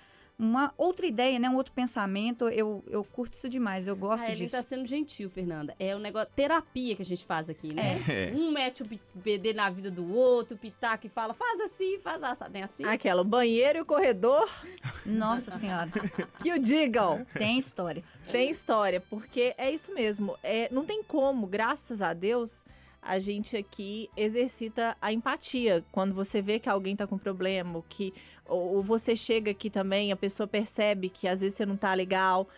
uma 0.40 0.73
outra 0.78 1.06
ideia, 1.06 1.38
né? 1.38 1.50
Um 1.50 1.56
outro 1.56 1.73
pensamento. 1.73 2.49
Eu, 2.49 2.82
eu 2.88 3.04
curto 3.04 3.35
isso 3.35 3.47
demais, 3.49 3.87
eu 3.87 3.94
gosto 3.94 4.23
Ah, 4.25 4.28
ele 4.28 4.37
disso. 4.37 4.56
tá 4.56 4.62
sendo 4.62 4.87
gentil, 4.87 5.28
Fernanda. 5.28 5.75
É 5.78 5.94
o 5.94 5.99
negócio, 5.99 6.30
terapia 6.35 6.97
que 6.97 7.02
a 7.02 7.04
gente 7.04 7.26
faz 7.26 7.50
aqui, 7.50 7.75
né? 7.75 8.00
É. 8.09 8.32
Um 8.35 8.50
mete 8.50 8.82
o 8.82 8.87
BD 9.14 9.52
na 9.52 9.68
vida 9.68 9.90
do 9.90 10.11
outro, 10.14 10.56
pitaco 10.56 11.06
e 11.06 11.11
fala, 11.11 11.35
faz 11.35 11.61
assim, 11.61 11.99
faz 12.00 12.23
assim. 12.23 12.44
Tem 12.50 12.62
assim? 12.62 12.85
Aquela, 12.85 13.20
o 13.20 13.25
banheiro 13.25 13.78
e 13.78 13.80
o 13.82 13.85
corredor, 13.85 14.49
Nossa 15.04 15.50
senhora, 15.50 15.90
que 16.42 16.50
o 16.52 16.59
digam. 16.59 17.26
tem 17.35 17.59
história. 17.59 18.02
Tem 18.32 18.49
história, 18.50 19.00
porque 19.11 19.54
é 19.59 19.70
isso 19.70 19.92
mesmo. 19.92 20.37
É, 20.42 20.68
não 20.73 20.85
tem 20.87 21.02
como, 21.02 21.47
graças 21.47 22.00
a 22.00 22.14
Deus, 22.14 22.64
a 23.02 23.19
gente 23.19 23.57
aqui 23.57 24.11
exercita 24.16 24.97
a 25.00 25.12
empatia. 25.12 25.85
Quando 25.90 26.14
você 26.14 26.42
vê 26.42 26.59
que 26.59 26.69
alguém 26.69 26.95
tá 26.95 27.07
com 27.07 27.16
problema, 27.16 27.76
ou 27.76 27.85
que 27.88 28.12
ou, 28.47 28.83
você 28.83 29.16
chega 29.16 29.52
aqui 29.52 29.71
também, 29.71 30.12
a 30.12 30.16
pessoa 30.16 30.47
percebe 30.47 31.09
que 31.09 31.26
às 31.26 31.40
vezes 31.40 31.57
você 31.57 31.64
não 31.64 31.76
tá 31.76 31.95
legal. 31.95 32.49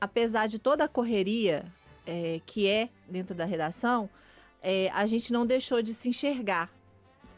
Apesar 0.00 0.46
de 0.46 0.58
toda 0.58 0.84
a 0.84 0.88
correria 0.88 1.64
é, 2.06 2.40
que 2.44 2.66
é 2.68 2.88
dentro 3.08 3.34
da 3.34 3.44
redação, 3.44 4.08
é, 4.62 4.90
a 4.92 5.06
gente 5.06 5.32
não 5.32 5.46
deixou 5.46 5.80
de 5.82 5.92
se 5.94 6.08
enxergar. 6.08 6.70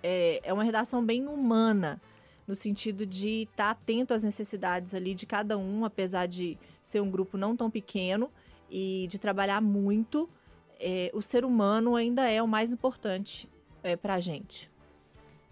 É, 0.02 0.40
é 0.42 0.52
uma 0.52 0.64
redação 0.64 1.04
bem 1.04 1.26
humana, 1.26 2.00
no 2.46 2.54
sentido 2.54 3.04
de 3.04 3.48
estar 3.50 3.70
atento 3.70 4.14
às 4.14 4.22
necessidades 4.22 4.94
ali 4.94 5.14
de 5.14 5.26
cada 5.26 5.58
um, 5.58 5.84
apesar 5.84 6.26
de 6.26 6.56
ser 6.82 7.00
um 7.00 7.10
grupo 7.10 7.36
não 7.36 7.56
tão 7.56 7.68
pequeno 7.68 8.30
e 8.70 9.06
de 9.10 9.18
trabalhar 9.18 9.60
muito, 9.60 10.30
é, 10.78 11.10
o 11.14 11.20
ser 11.22 11.44
humano 11.44 11.96
ainda 11.96 12.28
é 12.30 12.42
o 12.42 12.48
mais 12.48 12.72
importante 12.72 13.48
é, 13.82 13.96
para 13.96 14.14
a 14.14 14.20
gente. 14.20 14.70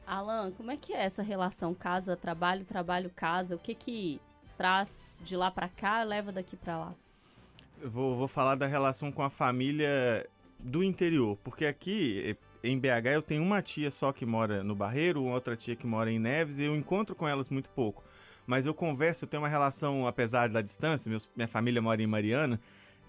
Alan, 0.06 0.52
como 0.52 0.70
é 0.70 0.76
que 0.76 0.92
é 0.92 1.02
essa 1.02 1.22
relação 1.22 1.72
casa-trabalho, 1.74 2.64
trabalho-casa? 2.64 3.54
O 3.54 3.58
que 3.58 3.74
que 3.74 4.20
traz 4.56 5.20
de 5.24 5.36
lá 5.36 5.50
pra 5.50 5.68
cá 5.68 6.02
leva 6.02 6.30
daqui 6.30 6.56
pra 6.56 6.78
lá? 6.78 6.94
Eu 7.80 7.90
vou, 7.90 8.14
vou 8.16 8.28
falar 8.28 8.54
da 8.54 8.66
relação 8.66 9.10
com 9.10 9.22
a 9.22 9.30
família 9.30 10.26
do 10.58 10.82
interior, 10.84 11.36
porque 11.42 11.66
aqui 11.66 12.36
eh, 12.62 12.68
em 12.68 12.78
BH 12.78 13.06
eu 13.14 13.22
tenho 13.22 13.42
uma 13.42 13.60
tia 13.62 13.90
só 13.90 14.12
que 14.12 14.24
mora 14.24 14.62
no 14.62 14.74
Barreiro, 14.74 15.24
outra 15.24 15.56
tia 15.56 15.74
que 15.74 15.86
mora 15.86 16.10
em 16.10 16.18
Neves, 16.18 16.58
e 16.58 16.64
eu 16.64 16.76
encontro 16.76 17.14
com 17.14 17.26
elas 17.26 17.48
muito 17.48 17.68
pouco. 17.70 18.02
Mas 18.46 18.66
eu 18.66 18.74
converso, 18.74 19.24
eu 19.24 19.28
tenho 19.28 19.42
uma 19.42 19.48
relação, 19.48 20.06
apesar 20.06 20.48
da 20.50 20.60
distância, 20.60 21.08
meus- 21.08 21.28
minha 21.34 21.48
família 21.48 21.80
mora 21.80 22.02
em 22.02 22.06
Mariana, 22.06 22.60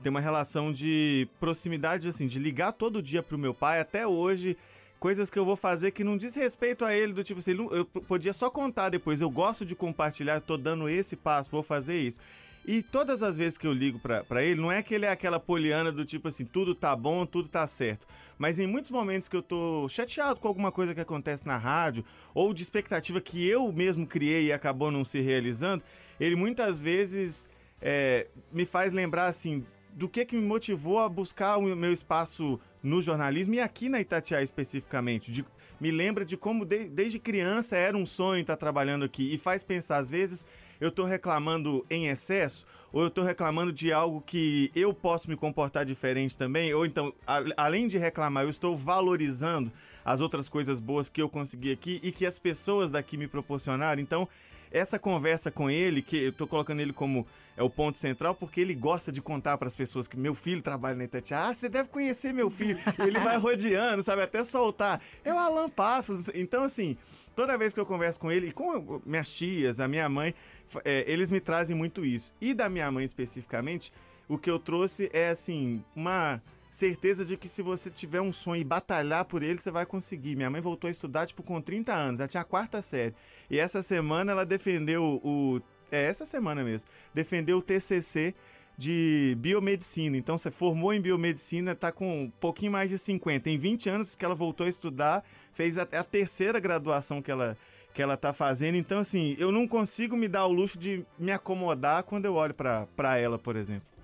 tem 0.01 0.09
uma 0.09 0.19
relação 0.19 0.71
de 0.71 1.27
proximidade, 1.39 2.07
assim, 2.07 2.27
de 2.27 2.39
ligar 2.39 2.73
todo 2.73 3.01
dia 3.01 3.23
pro 3.23 3.37
meu 3.37 3.53
pai, 3.53 3.79
até 3.79 4.05
hoje, 4.05 4.57
coisas 4.99 5.29
que 5.29 5.37
eu 5.37 5.45
vou 5.45 5.55
fazer 5.55 5.91
que 5.91 6.03
não 6.03 6.17
diz 6.17 6.35
respeito 6.35 6.85
a 6.85 6.95
ele, 6.95 7.13
do 7.13 7.23
tipo 7.23 7.39
assim, 7.39 7.51
eu 7.71 7.85
podia 7.85 8.33
só 8.33 8.49
contar 8.49 8.89
depois, 8.89 9.21
eu 9.21 9.29
gosto 9.29 9.65
de 9.65 9.75
compartilhar, 9.75 10.41
tô 10.41 10.57
dando 10.57 10.89
esse 10.89 11.15
passo, 11.15 11.49
vou 11.51 11.63
fazer 11.63 11.99
isso. 11.99 12.19
E 12.67 12.81
todas 12.81 13.21
as 13.21 13.37
vezes 13.37 13.59
que 13.59 13.67
eu 13.67 13.73
ligo 13.73 13.99
pra 13.99 14.43
ele, 14.43 14.59
não 14.59 14.71
é 14.71 14.81
que 14.81 14.95
ele 14.95 15.05
é 15.05 15.11
aquela 15.11 15.39
poliana 15.39 15.91
do 15.91 16.03
tipo 16.03 16.27
assim, 16.27 16.43
tudo 16.43 16.73
tá 16.73 16.95
bom, 16.95 17.23
tudo 17.23 17.47
tá 17.47 17.67
certo. 17.67 18.07
Mas 18.39 18.57
em 18.57 18.65
muitos 18.65 18.89
momentos 18.89 19.29
que 19.29 19.35
eu 19.35 19.43
tô 19.43 19.87
chateado 19.87 20.39
com 20.39 20.47
alguma 20.47 20.71
coisa 20.71 20.93
que 20.95 20.99
acontece 20.99 21.45
na 21.45 21.57
rádio, 21.57 22.03
ou 22.33 22.53
de 22.55 22.63
expectativa 22.63 23.21
que 23.21 23.47
eu 23.47 23.71
mesmo 23.71 24.07
criei 24.07 24.45
e 24.45 24.51
acabou 24.51 24.89
não 24.89 25.05
se 25.05 25.21
realizando, 25.21 25.83
ele 26.19 26.35
muitas 26.35 26.79
vezes 26.79 27.47
é, 27.79 28.25
me 28.51 28.65
faz 28.65 28.91
lembrar 28.91 29.27
assim 29.27 29.63
do 29.95 30.09
que 30.09 30.25
que 30.25 30.35
me 30.35 30.45
motivou 30.45 30.99
a 30.99 31.07
buscar 31.09 31.57
o 31.57 31.61
meu 31.75 31.93
espaço 31.93 32.59
no 32.83 33.01
jornalismo 33.01 33.53
e 33.55 33.59
aqui 33.61 33.87
na 33.89 33.99
Itatiaia 34.01 34.43
especificamente. 34.43 35.31
De- 35.31 35.45
me 35.79 35.89
lembra 35.89 36.23
de 36.25 36.35
como 36.37 36.65
de- 36.65 36.85
desde 36.89 37.17
criança 37.17 37.75
era 37.77 37.97
um 37.97 38.05
sonho 38.05 38.41
estar 38.41 38.57
trabalhando 38.57 39.05
aqui 39.05 39.33
e 39.33 39.37
faz 39.37 39.63
pensar 39.63 39.97
às 39.97 40.09
vezes 40.09 40.45
eu 40.79 40.91
tô 40.91 41.05
reclamando 41.05 41.85
em 41.89 42.07
excesso 42.07 42.65
ou 42.91 43.03
eu 43.03 43.09
tô 43.09 43.23
reclamando 43.23 43.71
de 43.73 43.91
algo 43.93 44.21
que 44.21 44.69
eu 44.75 44.93
posso 44.93 45.29
me 45.29 45.35
comportar 45.35 45.85
diferente 45.85 46.37
também, 46.37 46.73
ou 46.73 46.85
então, 46.85 47.13
a- 47.25 47.43
além 47.57 47.87
de 47.87 47.97
reclamar, 47.97 48.43
eu 48.43 48.49
estou 48.49 48.75
valorizando 48.75 49.71
as 50.03 50.19
outras 50.21 50.47
coisas 50.47 50.79
boas 50.79 51.09
que 51.09 51.21
eu 51.21 51.27
consegui 51.29 51.71
aqui 51.71 51.99
e 52.03 52.11
que 52.11 52.25
as 52.25 52.37
pessoas 52.39 52.91
daqui 52.91 53.17
me 53.17 53.27
proporcionaram. 53.27 54.01
Então, 54.01 54.27
essa 54.75 54.99
conversa 54.99 55.49
com 55.49 55.69
ele, 55.69 56.01
que 56.01 56.25
eu 56.25 56.33
tô 56.33 56.45
colocando 56.45 56.81
ele 56.81 56.91
como 56.91 57.25
é 57.55 57.63
o 57.63 57.69
ponto 57.69 57.97
central, 57.97 58.35
porque 58.35 58.59
ele 58.59 58.75
gosta 58.75 59.11
de 59.11 59.21
contar 59.21 59.57
para 59.57 59.69
as 59.69 59.75
pessoas 59.75 60.07
que 60.07 60.17
meu 60.17 60.35
filho 60.35 60.61
trabalha 60.61 60.95
na 60.95 61.05
Itatiaia. 61.05 61.49
Ah, 61.49 61.53
você 61.53 61.69
deve 61.69 61.87
conhecer 61.87 62.33
meu 62.33 62.49
filho. 62.49 62.77
ele 62.99 63.17
vai 63.19 63.37
rodeando, 63.37 64.03
sabe? 64.03 64.21
Até 64.21 64.43
soltar. 64.43 65.01
É 65.23 65.33
o 65.33 65.39
Alan 65.39 65.69
Passos. 65.69 66.29
Então, 66.33 66.63
assim, 66.63 66.97
toda 67.35 67.57
vez 67.57 67.73
que 67.73 67.79
eu 67.79 67.85
converso 67.85 68.19
com 68.19 68.29
ele, 68.29 68.51
com 68.51 69.01
minhas 69.05 69.29
tias, 69.31 69.79
a 69.79 69.87
minha 69.87 70.09
mãe, 70.09 70.35
é, 70.83 71.05
eles 71.07 71.31
me 71.31 71.39
trazem 71.39 71.75
muito 71.75 72.05
isso. 72.05 72.33
E 72.41 72.53
da 72.53 72.67
minha 72.67 72.91
mãe 72.91 73.05
especificamente, 73.05 73.93
o 74.27 74.37
que 74.37 74.49
eu 74.49 74.59
trouxe 74.59 75.09
é, 75.13 75.29
assim, 75.29 75.81
uma 75.95 76.41
certeza 76.75 77.23
de 77.23 77.37
que 77.37 77.47
se 77.47 77.61
você 77.61 77.89
tiver 77.89 78.19
um 78.19 78.33
sonho 78.33 78.59
e 78.59 78.63
batalhar 78.63 79.23
por 79.23 79.41
ele, 79.41 79.57
você 79.57 79.71
vai 79.71 79.85
conseguir. 79.85 80.35
Minha 80.35 80.49
mãe 80.49 80.59
voltou 80.59 80.89
a 80.89 80.91
estudar, 80.91 81.25
tipo, 81.25 81.41
com 81.41 81.61
30 81.61 81.93
anos, 81.93 82.19
ela 82.19 82.27
tinha 82.27 82.41
a 82.41 82.45
quarta 82.45 82.81
série. 82.81 83.15
E 83.49 83.57
essa 83.57 83.81
semana 83.81 84.33
ela 84.33 84.45
defendeu 84.45 85.21
o. 85.23 85.61
É, 85.89 86.05
essa 86.05 86.25
semana 86.25 86.63
mesmo. 86.63 86.89
Defendeu 87.13 87.59
o 87.59 87.61
TCC 87.61 88.35
de 88.77 89.37
biomedicina. 89.39 90.17
Então, 90.17 90.37
você 90.37 90.51
formou 90.51 90.93
em 90.93 90.99
biomedicina, 90.99 91.73
tá 91.73 91.93
com 91.93 92.23
um 92.23 92.29
pouquinho 92.29 92.73
mais 92.73 92.89
de 92.89 92.97
50. 92.97 93.49
Em 93.49 93.57
20 93.57 93.89
anos 93.89 94.13
que 94.13 94.25
ela 94.25 94.35
voltou 94.35 94.65
a 94.65 94.69
estudar, 94.69 95.23
fez 95.53 95.77
até 95.77 95.97
a 95.97 96.03
terceira 96.03 96.59
graduação 96.59 97.21
que 97.21 97.31
ela 97.31 97.57
que 97.93 98.01
ela 98.01 98.17
tá 98.17 98.33
fazendo. 98.33 98.75
Então, 98.75 98.99
assim, 98.99 99.37
eu 99.39 99.53
não 99.53 99.65
consigo 99.65 100.17
me 100.17 100.27
dar 100.27 100.45
o 100.45 100.51
luxo 100.51 100.77
de 100.77 101.05
me 101.17 101.31
acomodar 101.31 102.03
quando 102.03 102.25
eu 102.25 102.33
olho 102.33 102.53
pra 102.53 103.17
ela, 103.17 103.39
por 103.39 103.55
exemplo. 103.55 103.94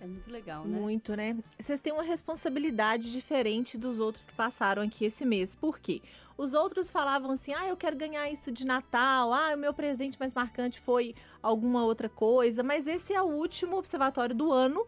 Isso 0.00 0.04
é 0.04 0.06
muito 0.06 0.30
legal, 0.30 0.64
né? 0.64 0.78
Muito, 0.78 1.14
né? 1.14 1.36
Vocês 1.58 1.78
têm 1.78 1.92
uma 1.92 2.02
responsabilidade 2.02 3.12
diferente 3.12 3.76
dos 3.76 3.98
outros 3.98 4.24
que 4.24 4.32
passaram 4.32 4.82
aqui 4.82 5.04
esse 5.04 5.26
mês. 5.26 5.54
Por 5.54 5.78
quê? 5.78 6.00
Os 6.38 6.54
outros 6.54 6.90
falavam 6.90 7.32
assim: 7.32 7.52
ah, 7.52 7.68
eu 7.68 7.76
quero 7.76 7.96
ganhar 7.96 8.30
isso 8.30 8.50
de 8.50 8.64
Natal, 8.64 9.30
ah, 9.34 9.52
o 9.54 9.58
meu 9.58 9.74
presente 9.74 10.18
mais 10.18 10.32
marcante 10.32 10.80
foi 10.80 11.14
alguma 11.42 11.84
outra 11.84 12.08
coisa, 12.08 12.62
mas 12.62 12.86
esse 12.86 13.12
é 13.12 13.20
o 13.20 13.26
último 13.26 13.76
observatório 13.76 14.34
do 14.34 14.50
ano. 14.50 14.86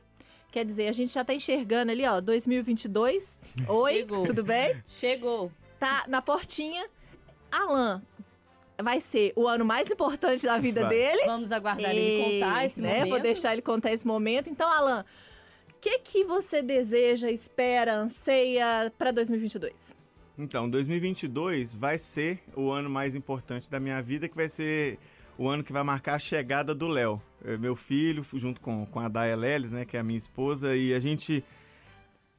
Quer 0.50 0.64
dizer, 0.64 0.88
a 0.88 0.92
gente 0.92 1.12
já 1.12 1.22
tá 1.22 1.34
enxergando 1.34 1.92
ali, 1.92 2.06
ó, 2.06 2.18
2022. 2.20 3.38
Oi, 3.68 3.92
Chegou. 3.94 4.24
tudo 4.24 4.42
bem? 4.42 4.82
Chegou. 4.86 5.52
Tá 5.78 6.04
na 6.08 6.22
portinha. 6.22 6.88
Alan, 7.50 8.02
vai 8.80 9.00
ser 9.00 9.32
o 9.36 9.46
ano 9.48 9.64
mais 9.64 9.90
importante 9.90 10.44
da 10.44 10.58
vida 10.58 10.82
Vai. 10.82 10.90
dele 10.90 11.22
Vamos 11.26 11.52
aguardar 11.52 11.90
ele 11.90 12.00
Ei, 12.00 12.40
contar 12.40 12.64
esse 12.64 12.80
né? 12.80 12.94
momento. 12.94 13.08
Vou 13.10 13.20
deixar 13.20 13.52
ele 13.52 13.62
contar 13.62 13.92
esse 13.92 14.06
momento. 14.06 14.48
Então, 14.48 14.70
Alan, 14.70 15.04
o 15.70 15.74
que 15.80 15.98
que 16.00 16.24
você 16.24 16.62
deseja, 16.62 17.30
espera, 17.30 17.94
anseia 17.96 18.92
para 18.96 19.10
2022? 19.10 19.94
Então, 20.38 20.68
2022 20.68 21.74
vai 21.74 21.98
ser 21.98 22.40
o 22.56 22.70
ano 22.70 22.88
mais 22.88 23.14
importante 23.14 23.68
da 23.70 23.78
minha 23.78 24.00
vida, 24.00 24.28
que 24.28 24.34
vai 24.36 24.48
ser 24.48 24.98
o 25.36 25.48
ano 25.48 25.62
que 25.62 25.72
vai 25.72 25.82
marcar 25.82 26.14
a 26.14 26.18
chegada 26.18 26.74
do 26.74 26.86
Léo, 26.88 27.20
É 27.44 27.56
meu 27.56 27.74
filho, 27.76 28.24
junto 28.34 28.60
com, 28.60 28.86
com 28.86 29.00
a 29.00 29.08
Daya 29.08 29.34
Leles, 29.36 29.70
né, 29.72 29.84
que 29.84 29.96
é 29.96 30.00
a 30.00 30.02
minha 30.02 30.16
esposa, 30.18 30.74
e 30.76 30.94
a 30.94 31.00
gente 31.00 31.44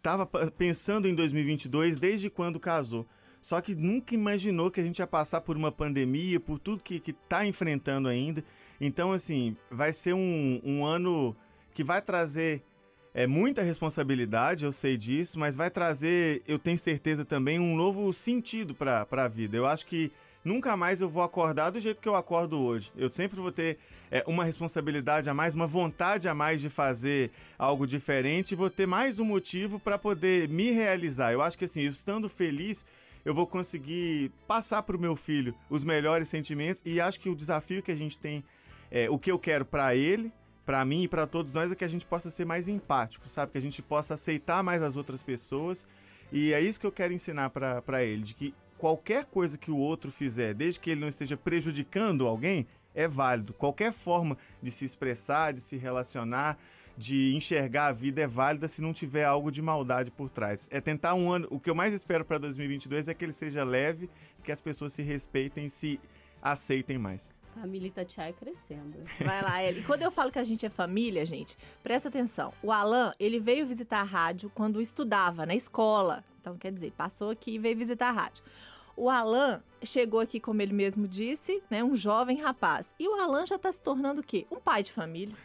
tava 0.02 0.26
pa- 0.26 0.50
pensando 0.52 1.08
em 1.08 1.14
2022 1.16 1.98
desde 1.98 2.30
quando 2.30 2.60
casou. 2.60 3.06
Só 3.44 3.60
que 3.60 3.76
nunca 3.76 4.16
imaginou 4.16 4.72
que 4.72 4.80
a 4.80 4.84
gente 4.84 5.00
ia 5.00 5.06
passar 5.06 5.42
por 5.42 5.58
uma 5.58 5.72
pandemia, 5.72 6.40
por 6.40 6.58
tudo 6.58 6.82
que, 6.82 6.98
que 6.98 7.12
tá 7.12 7.46
enfrentando 7.46 8.08
ainda. 8.08 8.44
Então, 8.80 9.12
assim, 9.12 9.56
vai 9.70 9.92
ser 9.92 10.14
um, 10.14 10.62
um 10.64 10.86
ano 10.86 11.36
que 11.74 11.84
vai 11.84 12.02
trazer 12.02 12.64
é 13.14 13.28
muita 13.28 13.62
responsabilidade, 13.62 14.66
eu 14.66 14.72
sei 14.72 14.98
disso, 14.98 15.38
mas 15.38 15.56
vai 15.56 15.70
trazer, 15.70 16.42
eu 16.48 16.58
tenho 16.58 16.80
certeza 16.80 17.24
também, 17.24 17.60
um 17.60 17.76
novo 17.76 18.12
sentido 18.12 18.74
para 18.74 19.06
a 19.12 19.28
vida. 19.28 19.56
Eu 19.56 19.68
acho 19.68 19.86
que 19.86 20.12
nunca 20.44 20.76
mais 20.76 21.00
eu 21.00 21.08
vou 21.08 21.22
acordar 21.22 21.70
do 21.70 21.80
jeito 21.80 22.02
que 22.02 22.10
eu 22.10 22.16
acordo 22.16 22.60
hoje. 22.60 22.92
Eu 22.98 23.12
sempre 23.12 23.40
vou 23.40 23.52
ter 23.52 23.78
é, 24.10 24.24
uma 24.26 24.44
responsabilidade 24.44 25.30
a 25.30 25.34
mais, 25.34 25.54
uma 25.54 25.68
vontade 25.68 26.28
a 26.28 26.34
mais 26.34 26.60
de 26.60 26.70
fazer 26.70 27.30
algo 27.58 27.86
diferente 27.86 28.56
vou 28.56 28.70
ter 28.70 28.88
mais 28.88 29.20
um 29.20 29.26
motivo 29.26 29.80
para 29.80 29.98
poder 29.98 30.50
me 30.50 30.72
realizar. 30.72 31.34
Eu 31.34 31.42
acho 31.42 31.58
que 31.58 31.66
assim, 31.66 31.86
estando 31.86 32.28
feliz, 32.28 32.84
eu 33.26 33.34
vou 33.34 33.48
conseguir 33.48 34.32
passar 34.48 34.84
para 34.84 34.98
o 34.98 35.00
meu 35.00 35.16
filho 35.16 35.56
os 35.70 35.84
melhores 35.84 36.28
sentimentos 36.28 36.82
e 36.86 37.00
acho 37.00 37.20
que 37.20 37.30
o 37.30 37.36
desafio 37.36 37.82
que 37.82 37.92
a 37.92 37.96
gente 37.96 38.18
tem, 38.20 38.44
é, 38.92 39.10
o 39.10 39.18
que 39.18 39.32
eu 39.32 39.40
quero 39.40 39.66
para 39.66 39.96
ele, 39.96 40.32
para 40.66 40.84
mim 40.86 41.04
e 41.04 41.08
para 41.08 41.28
todos 41.28 41.54
nós 41.54 41.72
é 41.72 41.76
que 41.76 41.84
a 41.84 41.90
gente 41.90 42.06
possa 42.06 42.30
ser 42.30 42.46
mais 42.46 42.68
empático, 42.68 43.28
sabe? 43.28 43.52
Que 43.52 43.58
a 43.58 43.62
gente 43.62 43.82
possa 43.82 44.14
aceitar 44.14 44.64
mais 44.64 44.82
as 44.82 44.96
outras 44.96 45.22
pessoas. 45.22 45.88
E 46.32 46.54
é 46.54 46.62
isso 46.62 46.80
que 46.80 46.86
eu 46.86 46.92
quero 46.92 47.14
ensinar 47.14 47.50
para 47.50 48.04
ele, 48.04 48.24
de 48.24 48.34
que 48.34 48.56
qualquer 48.78 49.26
coisa 49.26 49.58
que 49.58 49.70
o 49.70 49.78
outro 49.78 50.12
fizer, 50.12 50.54
desde 50.54 50.80
que 50.80 50.90
ele 50.90 51.02
não 51.02 51.10
esteja 51.10 51.38
prejudicando 51.38 52.28
alguém, 52.28 52.66
é 52.96 53.08
válido. 53.08 53.54
Qualquer 53.54 53.92
forma 53.92 54.38
de 54.62 54.72
se 54.72 54.86
expressar, 54.86 55.54
de 55.54 55.62
se 55.62 55.78
relacionar, 55.78 56.58
de 56.98 57.36
enxergar 57.36 57.88
a 57.88 57.92
vida 57.92 58.22
é 58.22 58.28
válida 58.28 58.68
se 58.68 58.82
não 58.82 58.94
tiver 58.94 59.26
algo 59.26 59.52
de 59.52 59.62
maldade 59.62 60.12
por 60.12 60.30
trás. 60.30 60.68
É 60.72 60.80
tentar 60.80 61.16
um 61.16 61.32
ano. 61.32 61.48
O 61.50 61.60
que 61.60 61.70
eu 61.70 61.76
mais 61.76 61.94
espero 61.94 62.24
para 62.24 62.38
2022 62.38 63.08
é 63.08 63.14
que 63.14 63.26
ele 63.26 63.32
seja 63.32 63.64
leve, 63.64 64.10
que 64.44 64.52
as 64.52 64.62
pessoas 64.62 64.94
se 64.94 65.02
respeitem 65.02 65.66
e 65.66 65.70
se 65.70 66.00
aceitem 66.42 66.98
mais. 66.98 67.34
Família 67.54 67.88
Itatiaia 67.88 68.34
crescendo. 68.34 68.98
Vai 69.24 69.42
lá, 69.42 69.64
Eli. 69.64 69.82
E 69.82 69.84
quando 69.84 70.02
eu 70.02 70.12
falo 70.12 70.32
que 70.32 70.40
a 70.40 70.44
gente 70.44 70.66
é 70.66 70.70
família, 70.70 71.24
gente, 71.26 71.56
presta 71.84 72.10
atenção. 72.10 72.52
O 72.64 72.72
Alan, 72.72 73.14
ele 73.20 73.40
veio 73.40 73.66
visitar 73.66 74.00
a 74.00 74.04
rádio 74.04 74.52
quando 74.54 74.82
estudava 74.82 75.46
na 75.46 75.54
escola. 75.54 76.24
Então, 76.42 76.58
quer 76.58 76.72
dizer, 76.72 76.92
passou 76.92 77.30
aqui 77.30 77.56
e 77.56 77.60
veio 77.60 77.78
visitar 77.78 78.10
a 78.10 78.12
rádio. 78.12 78.44
O 78.96 79.10
Alan 79.10 79.62
chegou 79.84 80.20
aqui, 80.20 80.40
como 80.40 80.62
ele 80.62 80.74
mesmo 80.74 81.08
disse, 81.08 81.64
né, 81.70 81.84
um 81.84 81.96
jovem 81.96 82.42
rapaz. 82.42 82.94
E 83.00 83.08
o 83.08 83.16
Alan 83.20 83.46
já 83.46 83.56
está 83.56 83.72
se 83.72 83.82
tornando 83.82 84.22
o 84.22 84.24
quê? 84.24 84.46
Um 84.52 84.60
pai 84.60 84.84
de 84.84 84.92
família. 84.92 85.36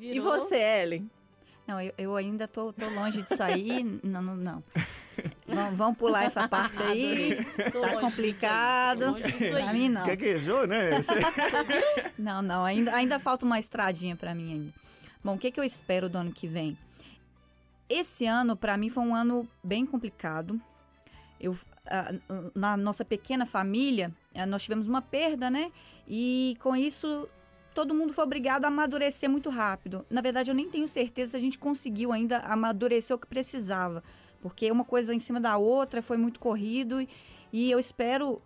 E 0.00 0.12
Virou- 0.12 0.24
você, 0.40 0.56
Ellen? 0.56 1.10
Não, 1.66 1.80
eu, 1.80 1.92
eu 1.98 2.16
ainda 2.16 2.48
tô, 2.48 2.72
tô 2.72 2.88
longe 2.88 3.22
de 3.22 3.34
sair. 3.34 3.84
não, 4.02 4.22
não, 4.22 4.36
não. 4.36 4.64
Vamos, 5.46 5.76
vamos 5.76 5.98
pular 5.98 6.24
essa 6.24 6.46
parte 6.48 6.80
aí. 6.82 7.44
Tô 7.72 7.80
Tá 7.80 7.88
longe 7.88 8.00
complicado. 8.00 9.14
disso 9.14 9.26
aí, 9.26 9.32
disso 9.32 9.44
aí. 9.56 9.62
Pra 9.64 9.72
mim, 9.72 9.88
não. 9.88 10.06
Gaguejou, 10.06 10.66
né? 10.66 10.90
Não, 12.18 12.40
não, 12.42 12.64
ainda, 12.64 12.94
ainda 12.94 13.18
falta 13.18 13.44
uma 13.44 13.58
estradinha 13.58 14.14
pra 14.16 14.34
mim 14.34 14.52
ainda. 14.52 14.72
Bom, 15.22 15.34
o 15.34 15.38
que, 15.38 15.50
que 15.50 15.58
eu 15.58 15.64
espero 15.64 16.08
do 16.08 16.16
ano 16.18 16.32
que 16.32 16.46
vem? 16.46 16.76
Esse 17.88 18.26
ano, 18.26 18.56
pra 18.56 18.76
mim, 18.76 18.88
foi 18.90 19.02
um 19.02 19.14
ano 19.14 19.48
bem 19.62 19.84
complicado. 19.86 20.60
Eu, 21.40 21.56
na 22.54 22.76
nossa 22.76 23.04
pequena 23.04 23.46
família, 23.46 24.12
ah, 24.34 24.46
nós 24.46 24.62
tivemos 24.62 24.86
uma 24.88 25.00
perda, 25.02 25.48
né? 25.50 25.72
E 26.06 26.56
com 26.60 26.76
isso, 26.76 27.28
todo 27.78 27.94
mundo 27.94 28.12
foi 28.12 28.24
obrigado 28.24 28.64
a 28.64 28.68
amadurecer 28.68 29.30
muito 29.30 29.48
rápido. 29.50 30.04
Na 30.10 30.20
verdade, 30.20 30.50
eu 30.50 30.54
nem 30.54 30.68
tenho 30.68 30.88
certeza 30.88 31.30
se 31.30 31.36
a 31.36 31.40
gente 31.40 31.56
conseguiu 31.56 32.10
ainda 32.10 32.38
amadurecer 32.38 33.14
o 33.14 33.18
que 33.20 33.28
precisava. 33.28 34.02
Porque 34.40 34.68
uma 34.68 34.84
coisa 34.84 35.14
em 35.14 35.20
cima 35.20 35.40
da 35.40 35.56
outra 35.56 36.02
foi 36.02 36.16
muito 36.16 36.40
corrido. 36.40 37.00
e- 37.52 37.70
eu 37.70 37.78
espero, 37.78 38.42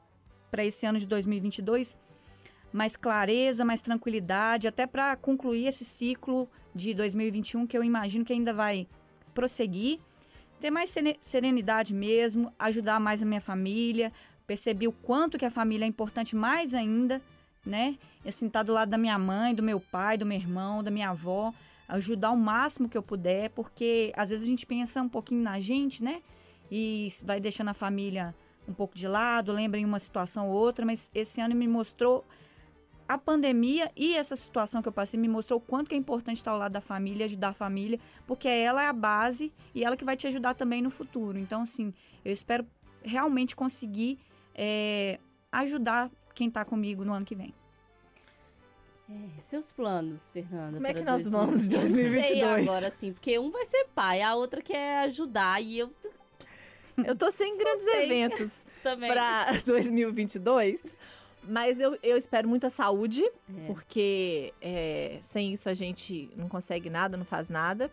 para 0.51 0.63
esse 0.63 0.85
ano 0.85 0.99
de 0.99 1.07
2022, 1.07 1.99
mais 2.71 2.95
clareza, 2.95 3.65
mais 3.65 3.81
tranquilidade, 3.81 4.69
até 4.69 4.87
para 4.87 5.17
concluir 5.17 5.67
esse 5.67 5.83
ciclo 5.83 6.47
de 6.75 6.93
2021 6.93 7.67
que 7.67 7.77
eu 7.77 7.83
imagino 7.83 8.27
que 8.27 8.35
ainda 8.35 8.53
vai 8.53 8.87
prosseguir. 9.33 9.99
Ter 10.61 10.71
mais 10.71 10.95
serenidade 11.23 11.95
mesmo, 11.95 12.53
ajudar 12.59 13.01
mais 13.01 13.23
a 13.23 13.27
minha 13.27 13.41
família, 13.41 14.13
perceber 14.47 14.89
o 14.89 14.93
quanto 14.93 15.39
que 15.39 15.47
a 15.47 15.51
família 15.51 15.87
é 15.87 15.89
importante 15.89 16.37
mais 16.37 16.75
ainda, 16.75 17.23
né? 17.65 17.99
E, 18.25 18.29
assim, 18.29 18.47
estar 18.47 18.63
do 18.63 18.73
lado 18.73 18.89
da 18.91 18.99
minha 18.99 19.19
mãe, 19.19 19.55
do 19.55 19.63
meu 19.63 19.81
pai, 19.81 20.17
do 20.17 20.27
meu 20.27 20.37
irmão, 20.37 20.83
da 20.83 20.91
minha 20.91 21.11
avó, 21.11 21.53
ajudar 21.89 22.31
o 22.31 22.37
máximo 22.37 22.89
que 22.89 22.97
eu 22.97 23.03
puder, 23.03 23.51
porque 23.51 24.13
às 24.17 24.31
vezes 24.31 24.45
a 24.45 24.49
gente 24.49 24.67
pensa 24.67 25.03
um 25.03 25.09
pouquinho 25.09 25.43
na 25.43 25.61
gente, 25.61 26.03
né? 26.03 26.23
E 26.71 27.09
vai 27.23 27.41
deixando 27.41 27.69
a 27.69 27.75
família 27.75 28.35
um 28.67 28.73
pouco 28.73 28.97
de 28.97 29.07
lado, 29.07 29.53
lembra 29.53 29.79
em 29.79 29.85
uma 29.85 29.99
situação 29.99 30.49
ou 30.49 30.55
outra, 30.55 30.87
mas 30.87 31.11
esse 31.15 31.41
ano 31.41 31.55
me 31.55 31.69
mostrou 31.69 32.25
a 33.09 33.19
pandemia 33.19 33.91
e 33.95 34.15
essa 34.15 34.35
situação 34.37 34.81
que 34.81 34.89
eu 34.89 34.93
passei 34.93 35.19
me 35.19 35.29
mostrou 35.29 35.59
o 35.59 35.61
quanto 35.61 35.89
que 35.89 35.95
é 35.95 35.99
importante 35.99 36.39
estar 36.39 36.53
ao 36.53 36.59
lado 36.59 36.73
da 36.73 36.81
família, 36.81 37.27
ajudar 37.27 37.49
a 37.49 37.53
família, 37.53 38.01
porque 38.27 38.49
ela 38.49 38.83
é 38.83 38.87
a 38.87 38.93
base 38.93 39.53
e 39.75 39.85
ela 39.85 39.97
que 39.97 40.05
vai 40.05 40.17
te 40.17 40.27
ajudar 40.27 40.55
também 40.55 40.81
no 40.81 40.91
futuro. 40.91 41.39
Então, 41.39 41.63
assim, 41.63 41.93
eu 42.25 42.33
espero 42.33 42.65
realmente 43.03 43.55
conseguir 43.55 44.19
é, 44.55 45.19
ajudar 45.51 46.11
quem 46.35 46.49
está 46.49 46.65
comigo 46.65 47.05
no 47.05 47.13
ano 47.13 47.25
que 47.25 47.35
vem. 47.35 47.55
É, 49.11 49.41
seus 49.41 49.71
planos, 49.71 50.31
Fernanda. 50.31 50.75
Como 50.75 50.87
é 50.87 50.95
que 50.95 51.03
nós 51.03 51.29
vamos 51.29 51.69
de 51.69 51.77
Eu 51.77 51.83
não 51.83 51.89
sei 51.89 52.03
2022? 52.03 52.69
agora, 52.69 52.87
assim, 52.89 53.13
porque 53.13 53.39
um 53.39 53.51
vai 53.51 53.65
ser 53.67 53.87
pai, 53.95 54.23
a 54.23 54.35
outra 54.35 54.63
quer 54.63 55.01
ajudar 55.05 55.61
e 55.63 55.79
eu 55.79 55.93
Eu 57.05 57.15
tô 57.17 57.31
sem 57.31 57.59
grandes 57.59 57.83
sei. 57.85 58.05
eventos 58.05 58.53
também. 58.83 59.11
para 59.11 59.53
2022, 59.67 60.83
mas 61.45 61.79
eu, 61.81 61.99
eu 62.03 62.17
espero 62.17 62.49
muita 62.49 62.71
saúde, 62.71 63.23
É. 63.25 63.67
porque 63.67 64.55
é, 64.61 65.19
sem 65.21 65.53
isso 65.53 65.69
a 65.69 65.75
gente 65.75 66.31
não 66.37 66.49
consegue 66.49 66.89
nada, 66.89 67.17
não 67.17 67.25
faz 67.25 67.49
nada. 67.49 67.91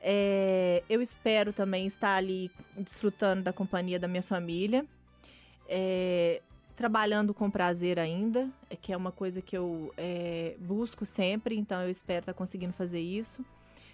É, 0.00 0.82
eu 0.88 1.02
espero 1.02 1.52
também 1.52 1.86
estar 1.86 2.14
ali 2.16 2.50
desfrutando 2.76 3.42
da 3.42 3.52
companhia 3.52 3.98
da 3.98 4.06
minha 4.08 4.22
família, 4.22 4.86
é, 5.68 6.40
trabalhando 6.78 7.34
com 7.34 7.50
prazer 7.50 7.98
ainda, 7.98 8.48
é 8.70 8.76
que 8.76 8.92
é 8.92 8.96
uma 8.96 9.10
coisa 9.10 9.42
que 9.42 9.58
eu 9.58 9.92
é, 9.96 10.54
busco 10.60 11.04
sempre, 11.04 11.56
então 11.56 11.82
eu 11.82 11.90
espero 11.90 12.20
estar 12.20 12.32
conseguindo 12.34 12.72
fazer 12.72 13.00
isso. 13.00 13.44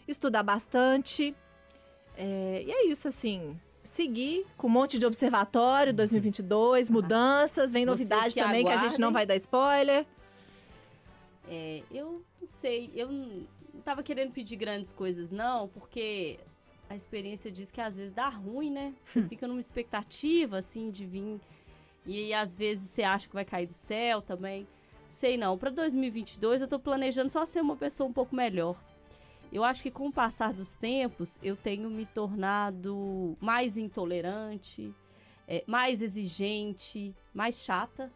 Estudar 0.07 0.43
bastante, 0.43 1.35
é, 2.15 2.63
e 2.67 2.71
é 2.71 2.87
isso, 2.87 3.09
assim. 3.09 3.59
Seguir 3.83 4.47
com 4.59 4.67
um 4.67 4.71
monte 4.71 4.99
de 4.99 5.07
observatório 5.07 5.95
2022, 5.95 6.91
mudanças, 6.91 7.73
vem 7.73 7.87
novidade 7.87 8.35
que 8.35 8.41
também 8.43 8.67
que 8.67 8.71
a 8.71 8.77
gente 8.77 9.01
não 9.01 9.09
aguardem. 9.09 9.13
vai 9.13 9.27
dar 9.27 9.37
spoiler. 9.37 10.07
É, 11.49 11.83
eu 11.91 12.23
não 12.39 12.47
sei, 12.47 12.91
eu 12.95 13.09
não 13.11 13.47
não 13.73 13.81
tava 13.81 14.03
querendo 14.05 14.31
pedir 14.31 14.57
grandes 14.57 14.93
coisas, 14.93 15.33
não, 15.33 15.69
porque 15.69 16.39
a 16.89 16.95
experiência 16.95 17.51
diz 17.51 17.71
que 17.73 17.81
às 17.81 17.97
vezes 17.97 18.13
dá 18.13 18.29
ruim, 18.29 18.71
né? 18.71 18.95
Você 19.05 19.19
Hum. 19.21 19.29
fica 19.29 19.49
numa 19.49 19.59
expectativa, 19.59 20.59
assim, 20.59 20.91
de 20.91 21.05
vir. 21.05 21.41
E 22.07 22.35
às 22.35 22.55
vezes, 22.55 22.91
você 22.91 23.03
acha 23.03 23.29
que 23.29 23.35
vai 23.35 23.45
cair 23.45 23.67
do 23.67 23.75
céu 23.75 24.21
também. 24.21 24.67
Sei 25.09 25.37
não. 25.37 25.57
Pra 25.57 25.71
2022, 25.71 26.63
eu 26.63 26.69
tô 26.69 26.79
planejando 26.79 27.33
só 27.33 27.45
ser 27.45 27.61
uma 27.61 27.77
pessoa 27.77 28.09
um 28.09 28.13
pouco 28.13 28.35
melhor. 28.35 28.77
Eu 29.53 29.63
acho 29.63 29.83
que 29.83 29.91
com 29.91 30.09
o 30.09 30.13
passar 30.13 30.53
dos 30.53 30.75
tempos, 30.75 31.39
eu 31.43 31.55
tenho 31.55 31.89
me 31.89 32.05
tornado 32.07 33.37
mais 33.41 33.77
intolerante, 33.77 34.93
é, 35.47 35.63
mais 35.67 36.03
exigente, 36.03 37.15
mais 37.33 37.63
chata, 37.63 38.13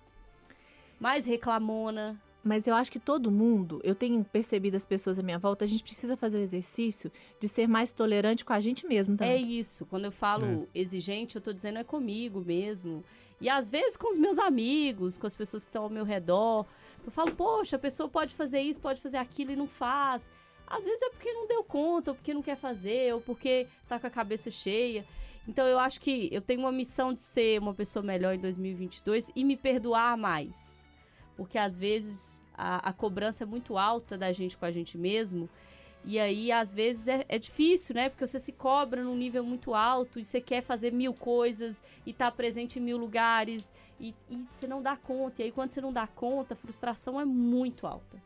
mais 0.98 1.24
reclamona. 1.26 2.20
Mas 2.48 2.66
eu 2.66 2.74
acho 2.74 2.90
que 2.90 2.98
todo 2.98 3.30
mundo, 3.30 3.78
eu 3.84 3.94
tenho 3.94 4.24
percebido 4.24 4.74
as 4.74 4.86
pessoas 4.86 5.18
à 5.18 5.22
minha 5.22 5.38
volta, 5.38 5.66
a 5.66 5.68
gente 5.68 5.82
precisa 5.82 6.16
fazer 6.16 6.38
o 6.38 6.40
exercício 6.40 7.12
de 7.38 7.46
ser 7.46 7.68
mais 7.68 7.92
tolerante 7.92 8.42
com 8.42 8.54
a 8.54 8.58
gente 8.58 8.86
mesmo 8.86 9.16
É 9.16 9.18
também. 9.18 9.52
isso. 9.52 9.84
Quando 9.84 10.06
eu 10.06 10.10
falo 10.10 10.66
exigente, 10.74 11.36
eu 11.36 11.42
tô 11.42 11.52
dizendo 11.52 11.78
é 11.78 11.84
comigo 11.84 12.40
mesmo. 12.40 13.04
E 13.38 13.50
às 13.50 13.68
vezes 13.68 13.98
com 13.98 14.08
os 14.08 14.16
meus 14.16 14.38
amigos, 14.38 15.18
com 15.18 15.26
as 15.26 15.36
pessoas 15.36 15.62
que 15.62 15.68
estão 15.68 15.82
ao 15.82 15.90
meu 15.90 16.06
redor. 16.06 16.64
Eu 17.04 17.10
falo, 17.12 17.32
poxa, 17.34 17.76
a 17.76 17.78
pessoa 17.78 18.08
pode 18.08 18.34
fazer 18.34 18.60
isso, 18.60 18.80
pode 18.80 19.02
fazer 19.02 19.18
aquilo 19.18 19.52
e 19.52 19.56
não 19.56 19.66
faz. 19.66 20.30
Às 20.66 20.84
vezes 20.86 21.02
é 21.02 21.10
porque 21.10 21.30
não 21.30 21.46
deu 21.46 21.62
conta, 21.62 22.12
ou 22.12 22.14
porque 22.14 22.32
não 22.32 22.42
quer 22.42 22.56
fazer, 22.56 23.12
ou 23.14 23.20
porque 23.20 23.66
tá 23.86 24.00
com 24.00 24.06
a 24.06 24.10
cabeça 24.10 24.50
cheia. 24.50 25.04
Então 25.46 25.66
eu 25.66 25.78
acho 25.78 26.00
que 26.00 26.30
eu 26.32 26.40
tenho 26.40 26.60
uma 26.60 26.72
missão 26.72 27.12
de 27.12 27.20
ser 27.20 27.60
uma 27.60 27.74
pessoa 27.74 28.02
melhor 28.02 28.34
em 28.34 28.38
2022 28.38 29.30
e 29.36 29.44
me 29.44 29.54
perdoar 29.56 30.16
mais. 30.16 30.87
Porque 31.38 31.56
às 31.56 31.78
vezes 31.78 32.42
a, 32.52 32.88
a 32.88 32.92
cobrança 32.92 33.44
é 33.44 33.46
muito 33.46 33.78
alta 33.78 34.18
da 34.18 34.32
gente 34.32 34.58
com 34.58 34.64
a 34.64 34.72
gente 34.72 34.98
mesmo. 34.98 35.48
E 36.04 36.18
aí, 36.18 36.50
às 36.50 36.74
vezes, 36.74 37.06
é, 37.06 37.24
é 37.28 37.38
difícil, 37.38 37.94
né? 37.94 38.08
Porque 38.08 38.26
você 38.26 38.40
se 38.40 38.52
cobra 38.52 39.04
num 39.04 39.16
nível 39.16 39.44
muito 39.44 39.72
alto 39.72 40.18
e 40.18 40.24
você 40.24 40.40
quer 40.40 40.62
fazer 40.62 40.92
mil 40.92 41.14
coisas 41.14 41.82
e 42.04 42.12
tá 42.12 42.28
presente 42.30 42.78
em 42.78 42.82
mil 42.82 42.96
lugares 42.96 43.72
e, 44.00 44.14
e 44.28 44.36
você 44.50 44.66
não 44.66 44.82
dá 44.82 44.96
conta. 44.96 45.42
E 45.42 45.44
aí, 45.44 45.52
quando 45.52 45.70
você 45.70 45.80
não 45.80 45.92
dá 45.92 46.06
conta, 46.08 46.54
a 46.54 46.56
frustração 46.56 47.20
é 47.20 47.24
muito 47.24 47.86
alta. 47.86 48.20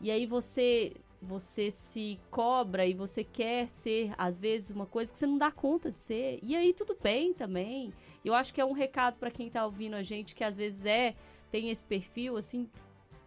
E 0.00 0.10
aí 0.10 0.26
você 0.26 0.94
você 1.20 1.68
se 1.68 2.16
cobra 2.30 2.86
e 2.86 2.94
você 2.94 3.24
quer 3.24 3.68
ser, 3.68 4.12
às 4.16 4.38
vezes, 4.38 4.70
uma 4.70 4.86
coisa 4.86 5.10
que 5.10 5.18
você 5.18 5.26
não 5.26 5.36
dá 5.36 5.50
conta 5.50 5.90
de 5.90 6.00
ser. 6.00 6.38
E 6.42 6.54
aí, 6.54 6.72
tudo 6.72 6.96
bem 7.02 7.34
também. 7.34 7.92
Eu 8.24 8.34
acho 8.34 8.54
que 8.54 8.60
é 8.60 8.64
um 8.64 8.72
recado 8.72 9.18
para 9.18 9.30
quem 9.30 9.50
tá 9.50 9.64
ouvindo 9.64 9.94
a 9.94 10.02
gente 10.02 10.34
que 10.34 10.44
às 10.44 10.56
vezes 10.56 10.86
é, 10.86 11.16
tem 11.50 11.70
esse 11.70 11.84
perfil, 11.84 12.36
assim, 12.36 12.68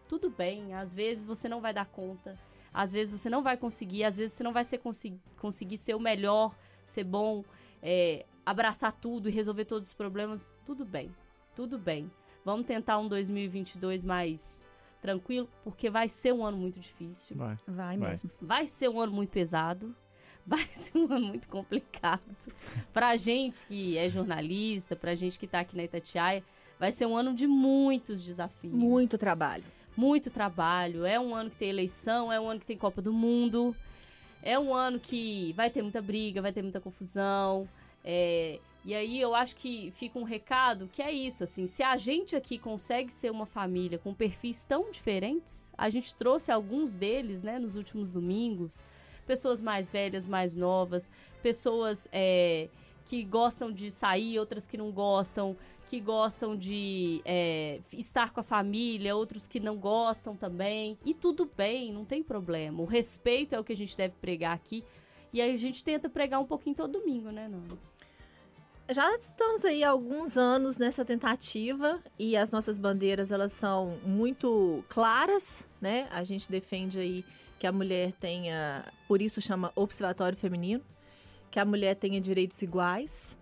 tudo 0.08 0.30
bem. 0.30 0.74
Às 0.74 0.94
vezes 0.94 1.26
você 1.26 1.48
não 1.50 1.62
vai 1.62 1.74
dar 1.74 1.86
conta. 1.86 2.38
Às 2.74 2.92
vezes 2.94 3.20
você 3.20 3.30
não 3.30 3.44
vai 3.44 3.58
conseguir, 3.58 4.04
às 4.04 4.16
vezes 4.18 4.34
você 4.36 4.44
não 4.44 4.54
vai 4.54 4.64
ser 4.64 4.78
consi- 4.78 5.20
conseguir 5.40 5.78
ser 5.78 5.94
o 5.96 6.00
melhor, 6.00 6.56
ser 6.86 7.04
bom, 7.04 7.44
é, 7.82 8.26
abraçar 8.46 8.94
tudo 8.94 9.28
e 9.28 9.32
resolver 9.32 9.66
todos 9.66 9.90
os 9.90 9.94
problemas. 9.94 10.54
Tudo 10.66 10.86
bem, 10.86 11.14
tudo 11.56 11.78
bem. 11.78 12.10
Vamos 12.46 12.66
tentar 12.66 12.98
um 12.98 13.08
2022 13.10 14.06
mais 14.06 14.66
tranquilo, 15.02 15.50
porque 15.64 15.90
vai 15.90 16.08
ser 16.08 16.34
um 16.34 16.46
ano 16.46 16.58
muito 16.58 16.80
difícil. 16.80 17.36
Vai. 17.36 17.58
Vai 17.68 17.98
Vai. 17.98 18.10
mesmo. 18.12 18.32
Vai 18.42 18.66
ser 18.66 18.88
um 18.90 19.00
ano 19.02 19.12
muito 19.12 19.30
pesado. 19.32 19.94
Vai 20.46 20.66
ser 20.74 20.98
um 20.98 21.06
ano 21.14 21.28
muito 21.28 21.48
complicado. 21.48 22.22
Pra 22.92 23.16
gente 23.16 23.64
que 23.68 23.96
é 23.96 24.10
jornalista, 24.10 24.96
pra 24.96 25.14
gente 25.14 25.38
que 25.38 25.46
tá 25.46 25.60
aqui 25.60 25.78
na 25.78 25.84
Itatiaia, 25.84 26.44
vai 26.82 26.92
ser 26.92 27.06
um 27.06 27.16
ano 27.16 27.32
de 27.36 27.46
muitos 27.46 28.24
desafios. 28.24 28.74
Muito 28.74 29.16
trabalho. 29.16 29.64
Muito 29.96 30.32
trabalho. 30.32 31.06
É 31.06 31.20
um 31.20 31.36
ano 31.36 31.52
que 31.52 31.58
tem 31.58 31.70
eleição, 31.70 32.34
é 32.34 32.40
um 32.40 32.50
ano 32.50 32.60
que 32.60 32.66
tem 32.66 32.76
Copa 32.76 33.04
do 33.04 33.14
Mundo. 33.14 33.76
É 34.42 34.58
um 34.58 34.74
ano 34.74 35.00
que 35.00 35.54
vai 35.54 35.70
ter 35.70 35.84
muita 35.84 36.02
briga, 36.02 36.42
vai 36.42 36.52
ter 36.52 36.64
muita 36.64 36.82
confusão. 36.82 37.70
É, 38.04 38.60
e 38.84 38.96
aí 38.96 39.22
eu 39.22 39.36
acho 39.36 39.56
que 39.58 39.92
fica 39.92 40.18
um 40.18 40.24
recado 40.24 40.90
que 40.92 41.04
é 41.04 41.12
isso, 41.12 41.44
assim, 41.44 41.68
se 41.68 41.84
a 41.84 41.96
gente 41.98 42.36
aqui 42.36 42.58
consegue 42.58 43.14
ser 43.14 43.30
uma 43.30 43.46
família 43.46 44.00
com 44.00 44.12
perfis 44.12 44.64
tão 44.64 44.90
diferentes, 44.90 45.72
a 45.78 45.88
gente 45.88 46.16
trouxe 46.16 46.52
alguns 46.52 46.96
deles, 46.96 47.44
né, 47.44 47.60
nos 47.60 47.76
últimos 47.76 48.10
domingos, 48.10 48.84
pessoas 49.28 49.62
mais 49.62 49.92
velhas, 49.92 50.26
mais 50.26 50.56
novas, 50.56 51.12
pessoas 51.44 52.08
é, 52.12 52.70
que 53.06 53.24
gostam 53.24 53.72
de 53.72 53.92
sair, 53.92 54.40
outras 54.40 54.68
que 54.68 54.78
não 54.78 54.92
gostam, 54.92 55.56
que 55.88 56.00
gostam 56.00 56.56
de 56.56 57.22
é, 57.26 57.82
estar 57.92 58.32
com 58.32 58.40
a 58.40 58.44
família, 58.44 59.16
outros 59.16 59.48
que 59.48 59.60
não 59.60 59.78
gostam 59.78 60.36
também. 60.36 60.98
E 61.06 61.14
tudo 61.14 61.50
bem, 61.58 61.92
não 61.92 62.06
tem 62.06 62.24
problema. 62.24 62.82
O 62.82 62.86
respeito 62.86 63.54
é 63.54 63.60
o 63.60 63.64
que 63.64 63.74
a 63.74 63.78
gente 63.78 63.98
deve 63.98 64.14
pregar 64.22 64.54
aqui. 64.54 64.84
E 65.34 65.42
a 65.42 65.58
gente 65.58 65.84
tenta 65.84 66.10
pregar 66.10 66.40
um 66.40 66.46
pouquinho 66.46 66.76
todo 66.76 67.00
domingo, 67.00 67.30
né, 67.32 67.48
Nando? 67.48 67.78
Já 68.90 69.10
estamos 69.16 69.64
aí 69.64 69.84
há 69.84 69.90
alguns 69.90 70.36
anos 70.36 70.76
nessa 70.76 71.06
tentativa 71.06 72.02
e 72.20 72.36
as 72.36 72.52
nossas 72.52 72.78
bandeiras 72.78 73.32
elas 73.32 73.54
são 73.54 73.98
muito 74.06 74.84
claras, 74.90 75.66
né? 75.80 76.10
A 76.12 76.24
gente 76.24 76.52
defende 76.52 77.00
aí 77.00 77.24
que 77.58 77.66
a 77.66 77.72
mulher 77.72 78.12
tenha, 78.14 78.84
por 79.08 79.22
isso 79.22 79.40
chama 79.40 79.72
Observatório 79.76 80.38
Feminino, 80.38 80.84
que 81.52 81.60
a 81.60 81.66
mulher 81.66 81.96
tenha 81.96 82.20
direitos 82.20 82.62
iguais. 82.62 83.38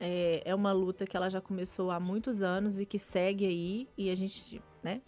É, 0.00 0.42
é 0.46 0.54
uma 0.54 0.72
luta 0.72 1.06
que 1.06 1.16
ela 1.16 1.28
já 1.28 1.40
começou 1.40 1.90
há 1.90 2.00
muitos 2.00 2.42
anos 2.42 2.80
e 2.80 2.86
que 2.86 2.98
segue 2.98 3.46
aí 3.46 3.88
e 3.96 4.10
a 4.10 4.14
gente, 4.14 4.60
né? 4.82 5.02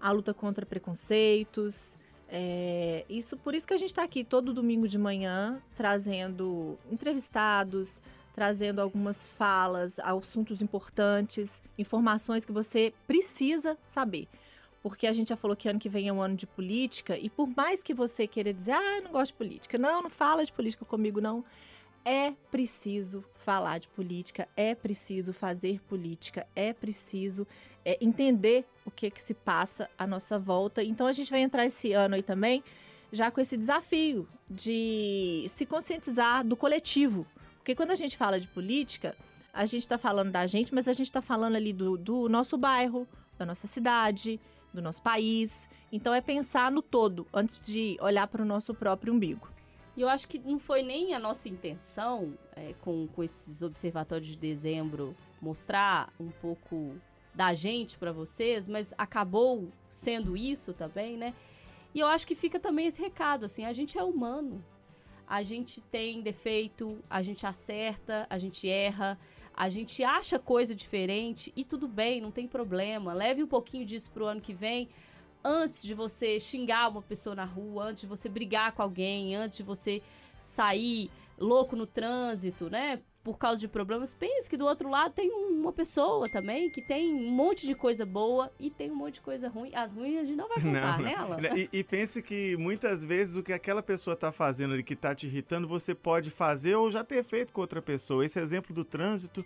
A 0.00 0.10
luta 0.10 0.32
contra 0.32 0.64
preconceitos, 0.64 1.96
é, 2.28 3.04
isso 3.08 3.36
por 3.36 3.54
isso 3.54 3.66
que 3.66 3.74
a 3.74 3.76
gente 3.76 3.90
está 3.90 4.02
aqui 4.02 4.24
todo 4.24 4.52
domingo 4.52 4.88
de 4.88 4.98
manhã 4.98 5.62
trazendo 5.76 6.78
entrevistados, 6.90 8.02
trazendo 8.34 8.80
algumas 8.80 9.26
falas, 9.26 9.98
assuntos 10.00 10.60
importantes, 10.60 11.62
informações 11.78 12.44
que 12.44 12.52
você 12.52 12.92
precisa 13.06 13.78
saber. 13.82 14.28
Porque 14.82 15.06
a 15.06 15.12
gente 15.12 15.28
já 15.28 15.36
falou 15.36 15.56
que 15.56 15.68
ano 15.68 15.78
que 15.78 15.88
vem 15.88 16.08
é 16.08 16.12
um 16.12 16.22
ano 16.22 16.36
de 16.36 16.46
política, 16.46 17.18
e 17.18 17.28
por 17.28 17.48
mais 17.48 17.82
que 17.82 17.94
você 17.94 18.26
queira 18.26 18.52
dizer, 18.52 18.72
ah, 18.72 18.98
eu 18.98 19.02
não 19.02 19.12
gosto 19.12 19.32
de 19.32 19.38
política, 19.38 19.78
não, 19.78 20.02
não 20.02 20.10
fala 20.10 20.44
de 20.44 20.52
política 20.52 20.84
comigo, 20.84 21.20
não. 21.20 21.44
É 22.08 22.32
preciso 22.52 23.24
falar 23.44 23.78
de 23.78 23.88
política, 23.88 24.46
é 24.56 24.76
preciso 24.76 25.32
fazer 25.32 25.80
política, 25.88 26.46
é 26.54 26.72
preciso 26.72 27.44
é, 27.84 27.98
entender 28.00 28.64
o 28.84 28.92
que, 28.92 29.10
que 29.10 29.20
se 29.20 29.34
passa 29.34 29.90
à 29.98 30.06
nossa 30.06 30.38
volta. 30.38 30.84
Então 30.84 31.08
a 31.08 31.12
gente 31.12 31.32
vai 31.32 31.40
entrar 31.40 31.66
esse 31.66 31.92
ano 31.92 32.14
aí 32.14 32.22
também 32.22 32.62
já 33.10 33.28
com 33.28 33.40
esse 33.40 33.56
desafio 33.56 34.28
de 34.48 35.46
se 35.48 35.66
conscientizar 35.66 36.46
do 36.46 36.56
coletivo, 36.56 37.26
porque 37.56 37.74
quando 37.74 37.90
a 37.90 37.96
gente 37.96 38.16
fala 38.16 38.38
de 38.38 38.46
política, 38.46 39.16
a 39.52 39.66
gente 39.66 39.82
está 39.82 39.98
falando 39.98 40.30
da 40.30 40.46
gente, 40.46 40.72
mas 40.72 40.86
a 40.86 40.92
gente 40.92 41.06
está 41.06 41.20
falando 41.20 41.56
ali 41.56 41.72
do, 41.72 41.96
do 41.96 42.28
nosso 42.28 42.56
bairro, 42.56 43.08
da 43.36 43.44
nossa 43.44 43.66
cidade, 43.66 44.38
do 44.72 44.80
nosso 44.80 45.02
país. 45.02 45.68
Então 45.90 46.14
é 46.14 46.20
pensar 46.20 46.70
no 46.70 46.82
todo 46.82 47.26
antes 47.34 47.60
de 47.60 47.96
olhar 48.00 48.28
para 48.28 48.42
o 48.42 48.44
nosso 48.44 48.72
próprio 48.72 49.12
umbigo. 49.12 49.55
E 49.96 50.02
eu 50.02 50.08
acho 50.08 50.28
que 50.28 50.38
não 50.38 50.58
foi 50.58 50.82
nem 50.82 51.14
a 51.14 51.18
nossa 51.18 51.48
intenção, 51.48 52.36
é, 52.54 52.74
com, 52.82 53.08
com 53.08 53.22
esses 53.22 53.62
observatórios 53.62 54.28
de 54.28 54.36
dezembro, 54.36 55.16
mostrar 55.40 56.12
um 56.20 56.30
pouco 56.30 56.94
da 57.34 57.54
gente 57.54 57.98
para 57.98 58.12
vocês, 58.12 58.68
mas 58.68 58.94
acabou 58.98 59.68
sendo 59.90 60.36
isso 60.36 60.72
também, 60.72 61.16
né? 61.16 61.34
E 61.94 62.00
eu 62.00 62.06
acho 62.06 62.26
que 62.26 62.34
fica 62.34 62.60
também 62.60 62.86
esse 62.86 63.00
recado, 63.00 63.44
assim, 63.44 63.64
a 63.64 63.72
gente 63.72 63.98
é 63.98 64.04
humano 64.04 64.62
a 65.26 65.42
gente 65.42 65.80
tem 65.80 66.20
defeito, 66.20 66.98
a 67.10 67.20
gente 67.20 67.46
acerta, 67.46 68.26
a 68.30 68.38
gente 68.38 68.68
erra, 68.68 69.18
a 69.54 69.68
gente 69.68 70.04
acha 70.04 70.38
coisa 70.38 70.74
diferente 70.74 71.52
e 71.56 71.64
tudo 71.64 71.88
bem, 71.88 72.20
não 72.20 72.30
tem 72.30 72.46
problema. 72.46 73.12
Leve 73.12 73.42
um 73.42 73.46
pouquinho 73.46 73.84
disso 73.84 74.10
pro 74.10 74.26
ano 74.26 74.40
que 74.40 74.54
vem. 74.54 74.88
Antes 75.46 75.82
de 75.84 75.94
você 75.94 76.40
xingar 76.40 76.88
uma 76.88 77.02
pessoa 77.02 77.36
na 77.36 77.44
rua, 77.44 77.84
antes 77.84 78.00
de 78.02 78.08
você 78.08 78.28
brigar 78.28 78.72
com 78.72 78.82
alguém, 78.82 79.36
antes 79.36 79.58
de 79.58 79.62
você 79.62 80.02
sair 80.40 81.10
louco 81.38 81.76
no 81.76 81.86
trânsito, 81.86 82.68
né? 82.68 83.00
por 83.26 83.38
causa 83.38 83.60
de 83.60 83.66
problemas, 83.66 84.14
pense 84.14 84.48
que 84.48 84.56
do 84.56 84.64
outro 84.64 84.88
lado 84.88 85.12
tem 85.12 85.32
uma 85.32 85.72
pessoa 85.72 86.28
também 86.28 86.70
que 86.70 86.80
tem 86.80 87.12
um 87.12 87.28
monte 87.28 87.66
de 87.66 87.74
coisa 87.74 88.06
boa 88.06 88.52
e 88.56 88.70
tem 88.70 88.88
um 88.88 88.94
monte 88.94 89.14
de 89.14 89.20
coisa 89.20 89.48
ruim. 89.48 89.74
As 89.74 89.90
ruins 89.90 90.18
a 90.20 90.24
gente 90.24 90.36
não 90.36 90.46
vai 90.46 90.58
contar 90.62 90.96
Não, 91.00 91.28
não. 91.30 91.36
nela. 91.36 91.58
E, 91.58 91.68
e 91.72 91.82
pense 91.82 92.22
que 92.22 92.56
muitas 92.56 93.02
vezes 93.02 93.34
o 93.34 93.42
que 93.42 93.52
aquela 93.52 93.82
pessoa 93.82 94.14
está 94.14 94.30
fazendo 94.30 94.74
ali 94.74 94.84
que 94.84 94.94
está 94.94 95.12
te 95.12 95.26
irritando, 95.26 95.66
você 95.66 95.92
pode 95.92 96.30
fazer 96.30 96.76
ou 96.76 96.88
já 96.88 97.02
ter 97.02 97.24
feito 97.24 97.52
com 97.52 97.60
outra 97.60 97.82
pessoa. 97.82 98.24
Esse 98.24 98.38
exemplo 98.38 98.72
do 98.72 98.84
trânsito. 98.84 99.44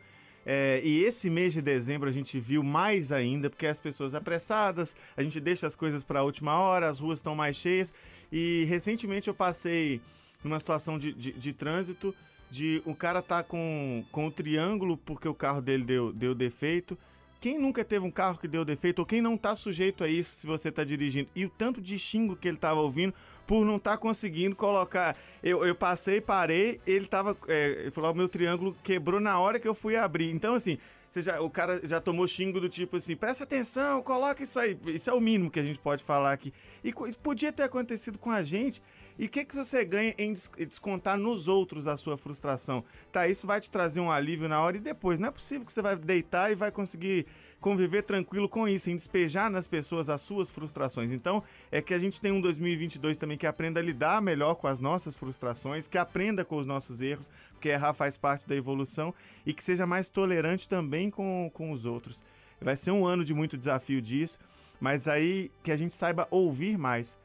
É, 0.53 0.81
e 0.83 1.05
esse 1.05 1.31
mês 1.31 1.53
de 1.53 1.63
dezembro 1.63 2.09
a 2.09 2.13
gente 2.13 2.41
viu 2.41 2.61
mais 2.61 3.13
ainda, 3.13 3.49
porque 3.49 3.69
as 3.69 3.79
pessoas 3.79 4.17
apressadas, 4.17 4.97
a 5.17 5.23
gente 5.23 5.39
deixa 5.39 5.65
as 5.65 5.77
coisas 5.77 6.03
para 6.03 6.19
a 6.19 6.23
última 6.25 6.59
hora, 6.59 6.89
as 6.89 6.99
ruas 6.99 7.21
estão 7.21 7.37
mais 7.37 7.57
cheias. 7.57 7.95
E 8.33 8.65
recentemente 8.69 9.29
eu 9.29 9.35
passei 9.35 10.01
numa 10.43 10.59
situação 10.59 10.99
de, 10.99 11.13
de, 11.13 11.33
de 11.35 11.53
trânsito 11.53 12.13
de 12.51 12.83
o 12.85 12.97
cara 12.97 13.23
tá 13.23 13.45
com, 13.45 14.05
com 14.11 14.27
o 14.27 14.31
triângulo 14.33 14.97
porque 14.97 15.29
o 15.29 15.35
carro 15.35 15.61
dele 15.61 15.85
deu, 15.85 16.13
deu 16.13 16.35
defeito. 16.35 16.99
Quem 17.41 17.57
nunca 17.57 17.85
teve 17.85 18.05
um 18.05 18.11
carro 18.11 18.37
que 18.37 18.49
deu 18.49 18.65
defeito, 18.65 18.99
ou 18.99 19.07
quem 19.07 19.23
não 19.23 19.37
tá 19.37 19.55
sujeito 19.55 20.03
a 20.03 20.09
isso 20.09 20.33
se 20.33 20.49
você 20.49 20.73
tá 20.73 20.83
dirigindo, 20.83 21.29
e 21.33 21.47
o 21.47 21.49
tanto 21.49 21.81
de 21.81 21.97
xingo 21.97 22.35
que 22.35 22.49
ele 22.49 22.57
tava 22.57 22.81
ouvindo 22.81 23.15
por 23.51 23.67
não 23.67 23.81
tá 23.81 23.97
conseguindo 23.97 24.55
colocar. 24.55 25.17
Eu, 25.43 25.67
eu 25.67 25.75
passei, 25.75 26.21
parei, 26.21 26.81
ele 26.87 27.07
tava. 27.07 27.37
É, 27.49 27.81
ele 27.81 27.91
falou: 27.91 28.13
o 28.13 28.15
meu 28.15 28.29
triângulo 28.29 28.77
quebrou 28.81 29.19
na 29.19 29.41
hora 29.41 29.59
que 29.59 29.67
eu 29.67 29.75
fui 29.75 29.97
abrir. 29.97 30.31
Então, 30.31 30.55
assim, 30.55 30.79
você 31.11 31.21
já, 31.21 31.41
o 31.41 31.51
cara 31.51 31.81
já 31.83 32.01
tomou 32.01 32.29
xingo 32.29 32.61
do 32.61 32.69
tipo 32.69 32.97
assim: 32.97 33.17
presta 33.17 33.43
atenção, 33.43 34.03
coloca 34.03 34.41
isso 34.45 34.57
aí. 34.57 34.79
Isso 34.87 35.11
é 35.11 35.13
o 35.13 35.21
mínimo 35.21 35.51
que 35.51 35.59
a 35.59 35.65
gente 35.65 35.81
pode 35.81 36.05
falar 36.05 36.33
aqui. 36.33 36.53
E 36.85 36.93
podia 36.93 37.53
ter 37.53 37.65
acontecido 37.65 38.21
com 38.21 38.31
a 38.31 38.45
gente. 38.45 38.81
E 39.19 39.27
o 39.27 39.29
que, 39.29 39.45
que 39.45 39.57
você 39.57 39.85
ganha 39.85 40.15
em 40.17 40.33
des- 40.33 40.49
descontar 40.57 41.19
nos 41.19 41.49
outros 41.49 41.89
a 41.89 41.97
sua 41.97 42.17
frustração? 42.17 42.85
Tá, 43.11 43.27
isso 43.27 43.49
vai 43.49 43.61
te 43.61 43.69
trazer 43.69 43.99
um 43.99 44.13
alívio 44.13 44.49
na 44.49 44.63
hora 44.63 44.77
e 44.77 44.81
depois. 44.81 45.19
Não 45.19 45.27
é 45.27 45.33
possível 45.33 45.67
que 45.67 45.73
você 45.73 45.83
vai 45.83 45.97
deitar 45.97 46.53
e 46.53 46.55
vai 46.55 46.71
conseguir 46.71 47.27
conviver 47.61 48.03
tranquilo 48.03 48.49
com 48.49 48.67
isso, 48.67 48.91
em 48.91 48.97
despejar 48.97 49.51
nas 49.51 49.67
pessoas 49.67 50.09
as 50.09 50.23
suas 50.23 50.51
frustrações. 50.51 51.13
Então, 51.13 51.43
é 51.71 51.83
que 51.83 51.93
a 51.93 51.99
gente 51.99 52.21
tem 52.21 52.33
um 52.33 52.41
2022 52.41 53.19
também 53.19 53.37
que 53.37 53.47
aprenda 53.47 53.81
a 53.81 53.83
lidar 53.83 54.23
melhor 54.23 54.55
com 54.55 54.67
as 54.67 54.81
nossas 54.81 55.17
frustrações, 55.17 55.87
que 55.87 55.99
aprenda 55.99 56.45
com 56.45 56.57
os 56.57 56.67
nossos 56.67 57.01
erros, 57.01 57.31
porque 57.53 57.69
errar 57.69 57.93
faz 57.93 58.17
parte 58.17 58.49
da 58.49 58.57
evolução, 58.57 59.15
e 59.45 59.53
que 59.53 59.63
seja 59.63 59.87
mais 59.87 60.09
tolerante 60.09 60.69
também 60.69 61.11
com, 61.11 61.51
com 61.53 61.71
os 61.71 61.85
outros. 61.85 62.25
Vai 62.61 62.77
ser 62.77 62.91
um 62.91 63.07
ano 63.07 63.25
de 63.25 63.35
muito 63.35 63.57
desafio 63.57 64.01
disso, 64.01 64.39
mas 64.81 65.07
aí 65.07 65.51
que 65.63 65.71
a 65.71 65.77
gente 65.77 65.95
saiba 65.95 66.27
ouvir 66.31 66.79
mais 66.79 67.19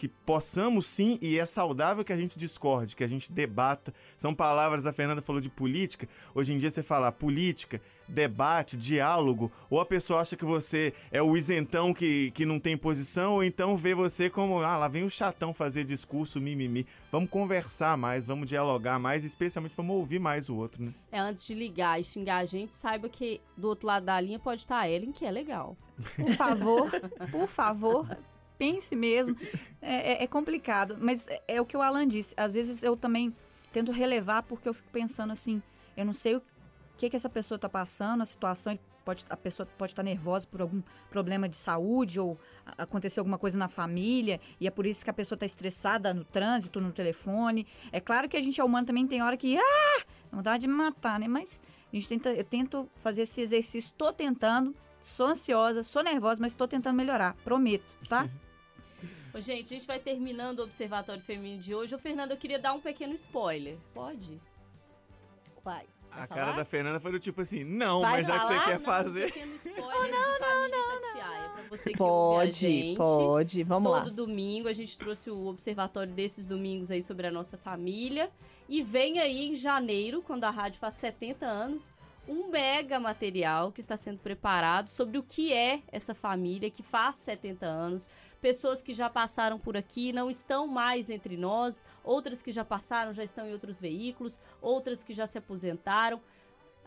que 0.00 0.08
possamos 0.08 0.86
sim, 0.86 1.18
e 1.20 1.38
é 1.38 1.44
saudável 1.44 2.02
que 2.02 2.12
a 2.12 2.16
gente 2.16 2.38
discorde, 2.38 2.96
que 2.96 3.04
a 3.04 3.06
gente 3.06 3.30
debata. 3.30 3.92
São 4.16 4.34
palavras, 4.34 4.86
a 4.86 4.94
Fernanda 4.94 5.20
falou 5.20 5.42
de 5.42 5.50
política. 5.50 6.08
Hoje 6.34 6.54
em 6.54 6.58
dia 6.58 6.70
você 6.70 6.82
fala 6.82 7.12
política, 7.12 7.82
debate, 8.08 8.78
diálogo, 8.78 9.52
ou 9.68 9.78
a 9.78 9.84
pessoa 9.84 10.22
acha 10.22 10.38
que 10.38 10.44
você 10.44 10.94
é 11.12 11.20
o 11.20 11.36
isentão 11.36 11.92
que, 11.92 12.30
que 12.30 12.46
não 12.46 12.58
tem 12.58 12.78
posição, 12.78 13.34
ou 13.34 13.44
então 13.44 13.76
vê 13.76 13.94
você 13.94 14.30
como, 14.30 14.60
ah, 14.60 14.78
lá 14.78 14.88
vem 14.88 15.04
o 15.04 15.10
chatão 15.10 15.52
fazer 15.52 15.84
discurso, 15.84 16.40
mimimi. 16.40 16.86
Vamos 17.12 17.28
conversar 17.28 17.98
mais, 17.98 18.24
vamos 18.24 18.48
dialogar 18.48 18.98
mais, 18.98 19.22
especialmente 19.22 19.74
vamos 19.76 19.94
ouvir 19.94 20.18
mais 20.18 20.48
o 20.48 20.56
outro, 20.56 20.82
né? 20.82 20.94
É, 21.12 21.20
antes 21.20 21.46
de 21.46 21.52
ligar 21.52 22.00
e 22.00 22.04
xingar 22.04 22.38
a 22.38 22.46
gente, 22.46 22.74
saiba 22.74 23.06
que 23.10 23.38
do 23.54 23.68
outro 23.68 23.86
lado 23.86 24.06
da 24.06 24.18
linha 24.18 24.38
pode 24.38 24.62
estar 24.62 24.78
a 24.78 24.88
Ellen, 24.88 25.12
que 25.12 25.26
é 25.26 25.30
legal. 25.30 25.76
Por 26.16 26.32
favor, 26.32 26.90
por 27.30 27.48
favor, 27.48 28.08
pense 28.60 28.94
mesmo. 28.94 29.34
É, 29.82 30.12
é- 30.12 30.24
é 30.24 30.26
complicado, 30.26 30.98
mas 31.00 31.26
é, 31.26 31.40
é 31.48 31.58
o 31.58 31.64
que 31.64 31.74
o 31.74 31.80
Alan 31.80 32.06
disse. 32.06 32.34
Às 32.36 32.52
vezes 32.52 32.82
eu 32.82 32.94
também 32.98 33.34
tento 33.72 33.90
relevar 33.90 34.42
porque 34.42 34.68
eu 34.68 34.74
fico 34.74 34.90
pensando 34.92 35.32
assim, 35.32 35.62
eu 35.96 36.04
não 36.04 36.12
sei 36.12 36.36
o 36.36 36.42
que 36.98 37.08
que 37.08 37.16
essa 37.16 37.30
pessoa 37.30 37.56
está 37.56 37.66
passando, 37.66 38.20
a 38.22 38.26
situação, 38.26 38.78
pode, 39.06 39.24
a 39.30 39.36
pessoa 39.38 39.66
pode 39.78 39.92
estar 39.92 40.02
nervosa 40.02 40.46
por 40.46 40.60
algum 40.60 40.82
problema 41.08 41.48
de 41.48 41.56
saúde 41.56 42.20
ou 42.20 42.38
aconteceu 42.76 43.22
alguma 43.22 43.38
coisa 43.38 43.56
na 43.56 43.68
família 43.68 44.38
e 44.60 44.66
é 44.66 44.70
por 44.70 44.84
isso 44.84 45.02
que 45.02 45.08
a 45.08 45.14
pessoa 45.14 45.36
está 45.36 45.46
estressada 45.46 46.12
no 46.12 46.24
trânsito, 46.26 46.78
no 46.78 46.92
telefone. 46.92 47.66
É 47.90 48.00
claro 48.00 48.28
que 48.28 48.36
a 48.36 48.40
gente 48.42 48.60
é 48.60 48.64
humano 48.64 48.86
também 48.86 49.06
tem 49.06 49.22
hora 49.22 49.34
que 49.38 49.56
ah, 49.56 50.02
vontade 50.30 50.60
de 50.60 50.68
me 50.68 50.74
matar, 50.74 51.18
né? 51.18 51.26
Mas 51.26 51.62
a 51.90 51.96
gente 51.96 52.06
tenta, 52.06 52.34
eu 52.34 52.44
tento 52.44 52.86
fazer 52.96 53.22
esse 53.22 53.40
exercício, 53.40 53.78
estou 53.78 54.12
tentando, 54.12 54.76
sou 55.00 55.28
ansiosa, 55.28 55.82
sou 55.82 56.02
nervosa, 56.02 56.38
mas 56.38 56.52
estou 56.52 56.68
tentando 56.68 56.96
melhorar, 56.96 57.34
prometo, 57.42 57.84
tá? 58.06 58.28
Ô, 59.32 59.40
gente, 59.40 59.72
a 59.74 59.76
gente 59.76 59.86
vai 59.86 59.98
terminando 59.98 60.60
o 60.60 60.64
Observatório 60.64 61.22
Feminino 61.22 61.62
de 61.62 61.74
hoje. 61.74 61.94
Ô, 61.94 61.98
Fernanda, 61.98 62.34
eu 62.34 62.38
queria 62.38 62.58
dar 62.58 62.72
um 62.72 62.80
pequeno 62.80 63.14
spoiler. 63.14 63.76
Pode? 63.94 64.40
Vai. 65.64 65.84
A 66.10 66.16
Vai 66.20 66.28
cara 66.28 66.40
falar? 66.46 66.56
da 66.56 66.64
Fernanda 66.64 66.98
foi 66.98 67.12
do 67.12 67.20
tipo 67.20 67.40
assim, 67.40 67.62
não, 67.62 68.00
Vai 68.00 68.12
mas 68.14 68.26
já 68.26 68.38
que 68.40 68.46
você 68.46 68.54
falar? 68.54 68.64
quer 68.66 68.78
Não, 68.78 68.84
fazer. 68.84 69.24
Um 69.26 69.28
pequeno 69.28 69.54
spoiler 69.56 70.10
não, 70.10 70.40
não, 70.40 70.68
não, 70.68 71.00
não, 71.00 71.10
Pra 71.52 71.62
você 71.76 71.92
que 71.92 72.02
ouve 72.02 72.34
a 72.36 72.38
Pode, 72.46 72.52
gente. 72.52 72.96
pode. 72.96 73.62
Vamos 73.62 73.92
lá. 73.92 74.00
Todo 74.02 74.14
domingo 74.26 74.66
a 74.68 74.72
gente 74.72 74.98
trouxe 74.98 75.30
o 75.30 75.46
observatório 75.46 76.12
desses 76.12 76.46
domingos 76.46 76.90
aí 76.90 77.02
sobre 77.02 77.26
a 77.26 77.30
nossa 77.30 77.56
família. 77.56 78.30
E 78.68 78.82
vem 78.82 79.18
aí 79.20 79.46
em 79.50 79.54
janeiro, 79.54 80.22
quando 80.22 80.44
a 80.44 80.50
rádio 80.50 80.80
faz 80.80 80.94
70 80.94 81.46
anos, 81.46 81.92
um 82.26 82.48
mega 82.48 82.98
material 82.98 83.70
que 83.70 83.80
está 83.80 83.96
sendo 83.96 84.18
preparado 84.18 84.88
sobre 84.88 85.18
o 85.18 85.22
que 85.22 85.52
é 85.52 85.80
essa 85.92 86.14
família 86.14 86.70
que 86.70 86.82
faz 86.82 87.16
70 87.16 87.66
anos. 87.66 88.08
Pessoas 88.40 88.80
que 88.80 88.92
já 88.92 89.08
passaram 89.08 89.58
por 89.58 89.76
aqui 89.76 90.12
não 90.12 90.30
estão 90.30 90.66
mais 90.66 91.10
entre 91.10 91.36
nós, 91.36 91.84
outras 92.02 92.42
que 92.42 92.50
já 92.50 92.64
passaram 92.64 93.12
já 93.12 93.22
estão 93.22 93.46
em 93.46 93.52
outros 93.52 93.78
veículos, 93.78 94.40
outras 94.60 95.02
que 95.02 95.12
já 95.12 95.26
se 95.26 95.38
aposentaram. 95.38 96.20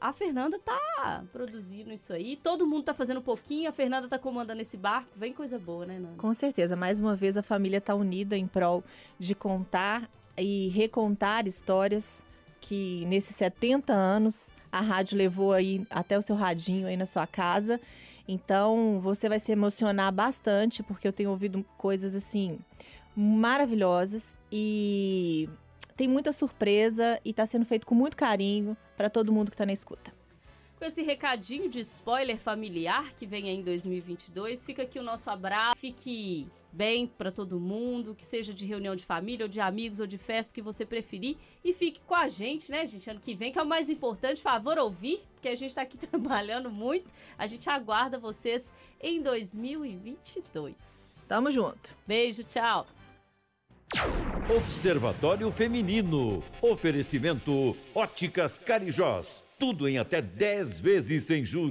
A 0.01 0.11
Fernanda 0.11 0.59
tá 0.59 1.23
produzindo 1.31 1.93
isso 1.93 2.11
aí, 2.11 2.35
todo 2.35 2.67
mundo 2.67 2.83
tá 2.83 2.93
fazendo 2.93 3.21
um 3.21 3.23
pouquinho, 3.23 3.69
a 3.69 3.71
Fernanda 3.71 4.07
tá 4.09 4.19
comandando 4.19 4.61
esse 4.61 4.75
barco, 4.75 5.09
vem 5.15 5.31
coisa 5.31 5.57
boa, 5.57 5.85
né, 5.85 5.97
Nanda? 5.97 6.17
Com 6.17 6.33
certeza, 6.33 6.75
mais 6.75 6.99
uma 6.99 7.15
vez 7.15 7.37
a 7.37 7.43
família 7.43 7.77
está 7.77 7.95
unida 7.95 8.35
em 8.37 8.45
prol 8.45 8.83
de 9.17 9.33
contar 9.33 10.09
e 10.37 10.67
recontar 10.69 11.47
histórias 11.47 12.21
que 12.59 13.05
nesses 13.05 13.35
70 13.35 13.93
anos 13.93 14.49
a 14.71 14.81
rádio 14.81 15.17
levou 15.17 15.53
aí 15.53 15.85
até 15.89 16.17
o 16.17 16.21
seu 16.21 16.35
radinho 16.35 16.87
aí 16.87 16.97
na 16.97 17.05
sua 17.05 17.27
casa. 17.27 17.79
Então 18.27 18.99
você 19.01 19.27
vai 19.27 19.39
se 19.39 19.51
emocionar 19.51 20.11
bastante 20.11 20.81
porque 20.81 21.07
eu 21.07 21.13
tenho 21.13 21.29
ouvido 21.29 21.65
coisas 21.77 22.15
assim 22.15 22.59
maravilhosas 23.15 24.35
e 24.51 25.47
tem 25.95 26.07
muita 26.07 26.31
surpresa 26.31 27.19
e 27.23 27.29
está 27.29 27.45
sendo 27.45 27.65
feito 27.65 27.85
com 27.85 27.93
muito 27.93 28.17
carinho 28.17 28.75
para 28.97 29.09
todo 29.09 29.31
mundo 29.31 29.51
que 29.51 29.55
está 29.55 29.65
na 29.65 29.73
escuta. 29.73 30.13
Com 30.77 30.85
esse 30.85 31.01
recadinho 31.01 31.69
de 31.69 31.79
spoiler 31.79 32.37
familiar 32.37 33.13
que 33.13 33.25
vem 33.25 33.49
aí 33.49 33.55
em 33.55 33.61
2022, 33.61 34.65
fica 34.65 34.83
aqui 34.83 34.99
o 34.99 35.03
nosso 35.03 35.29
abraço. 35.29 35.77
Fique 35.77 36.47
bem 36.73 37.05
para 37.05 37.31
todo 37.31 37.59
mundo, 37.59 38.15
que 38.15 38.25
seja 38.25 38.53
de 38.53 38.65
reunião 38.65 38.95
de 38.95 39.05
família, 39.05 39.45
ou 39.45 39.49
de 39.49 39.61
amigos, 39.61 39.99
ou 39.99 40.07
de 40.07 40.17
festa, 40.17 40.53
que 40.53 40.61
você 40.61 40.85
preferir. 40.85 41.37
E 41.63 41.73
fique 41.73 42.01
com 42.05 42.15
a 42.15 42.27
gente, 42.27 42.71
né, 42.71 42.85
gente? 42.85 43.09
Ano 43.09 43.19
que 43.19 43.35
vem, 43.35 43.51
que 43.51 43.59
é 43.59 43.61
o 43.61 43.65
mais 43.65 43.89
importante. 43.89 44.41
Favor 44.41 44.77
ouvir, 44.79 45.21
porque 45.35 45.49
a 45.49 45.55
gente 45.55 45.75
tá 45.75 45.83
aqui 45.83 45.97
trabalhando 46.07 46.69
muito. 46.69 47.13
A 47.37 47.47
gente 47.47 47.69
aguarda 47.69 48.17
vocês 48.17 48.73
em 48.99 49.21
2022. 49.21 51.25
Tamo 51.29 51.51
junto. 51.51 51.95
Beijo, 52.07 52.43
tchau. 52.43 52.87
Observatório 54.49 55.51
Feminino. 55.51 56.43
Oferecimento 56.61 57.77
Óticas 57.93 58.57
Carijós. 58.57 59.43
Tudo 59.59 59.87
em 59.87 59.97
até 59.97 60.21
10 60.21 60.79
vezes 60.79 61.23
sem 61.23 61.45
juros. 61.45 61.61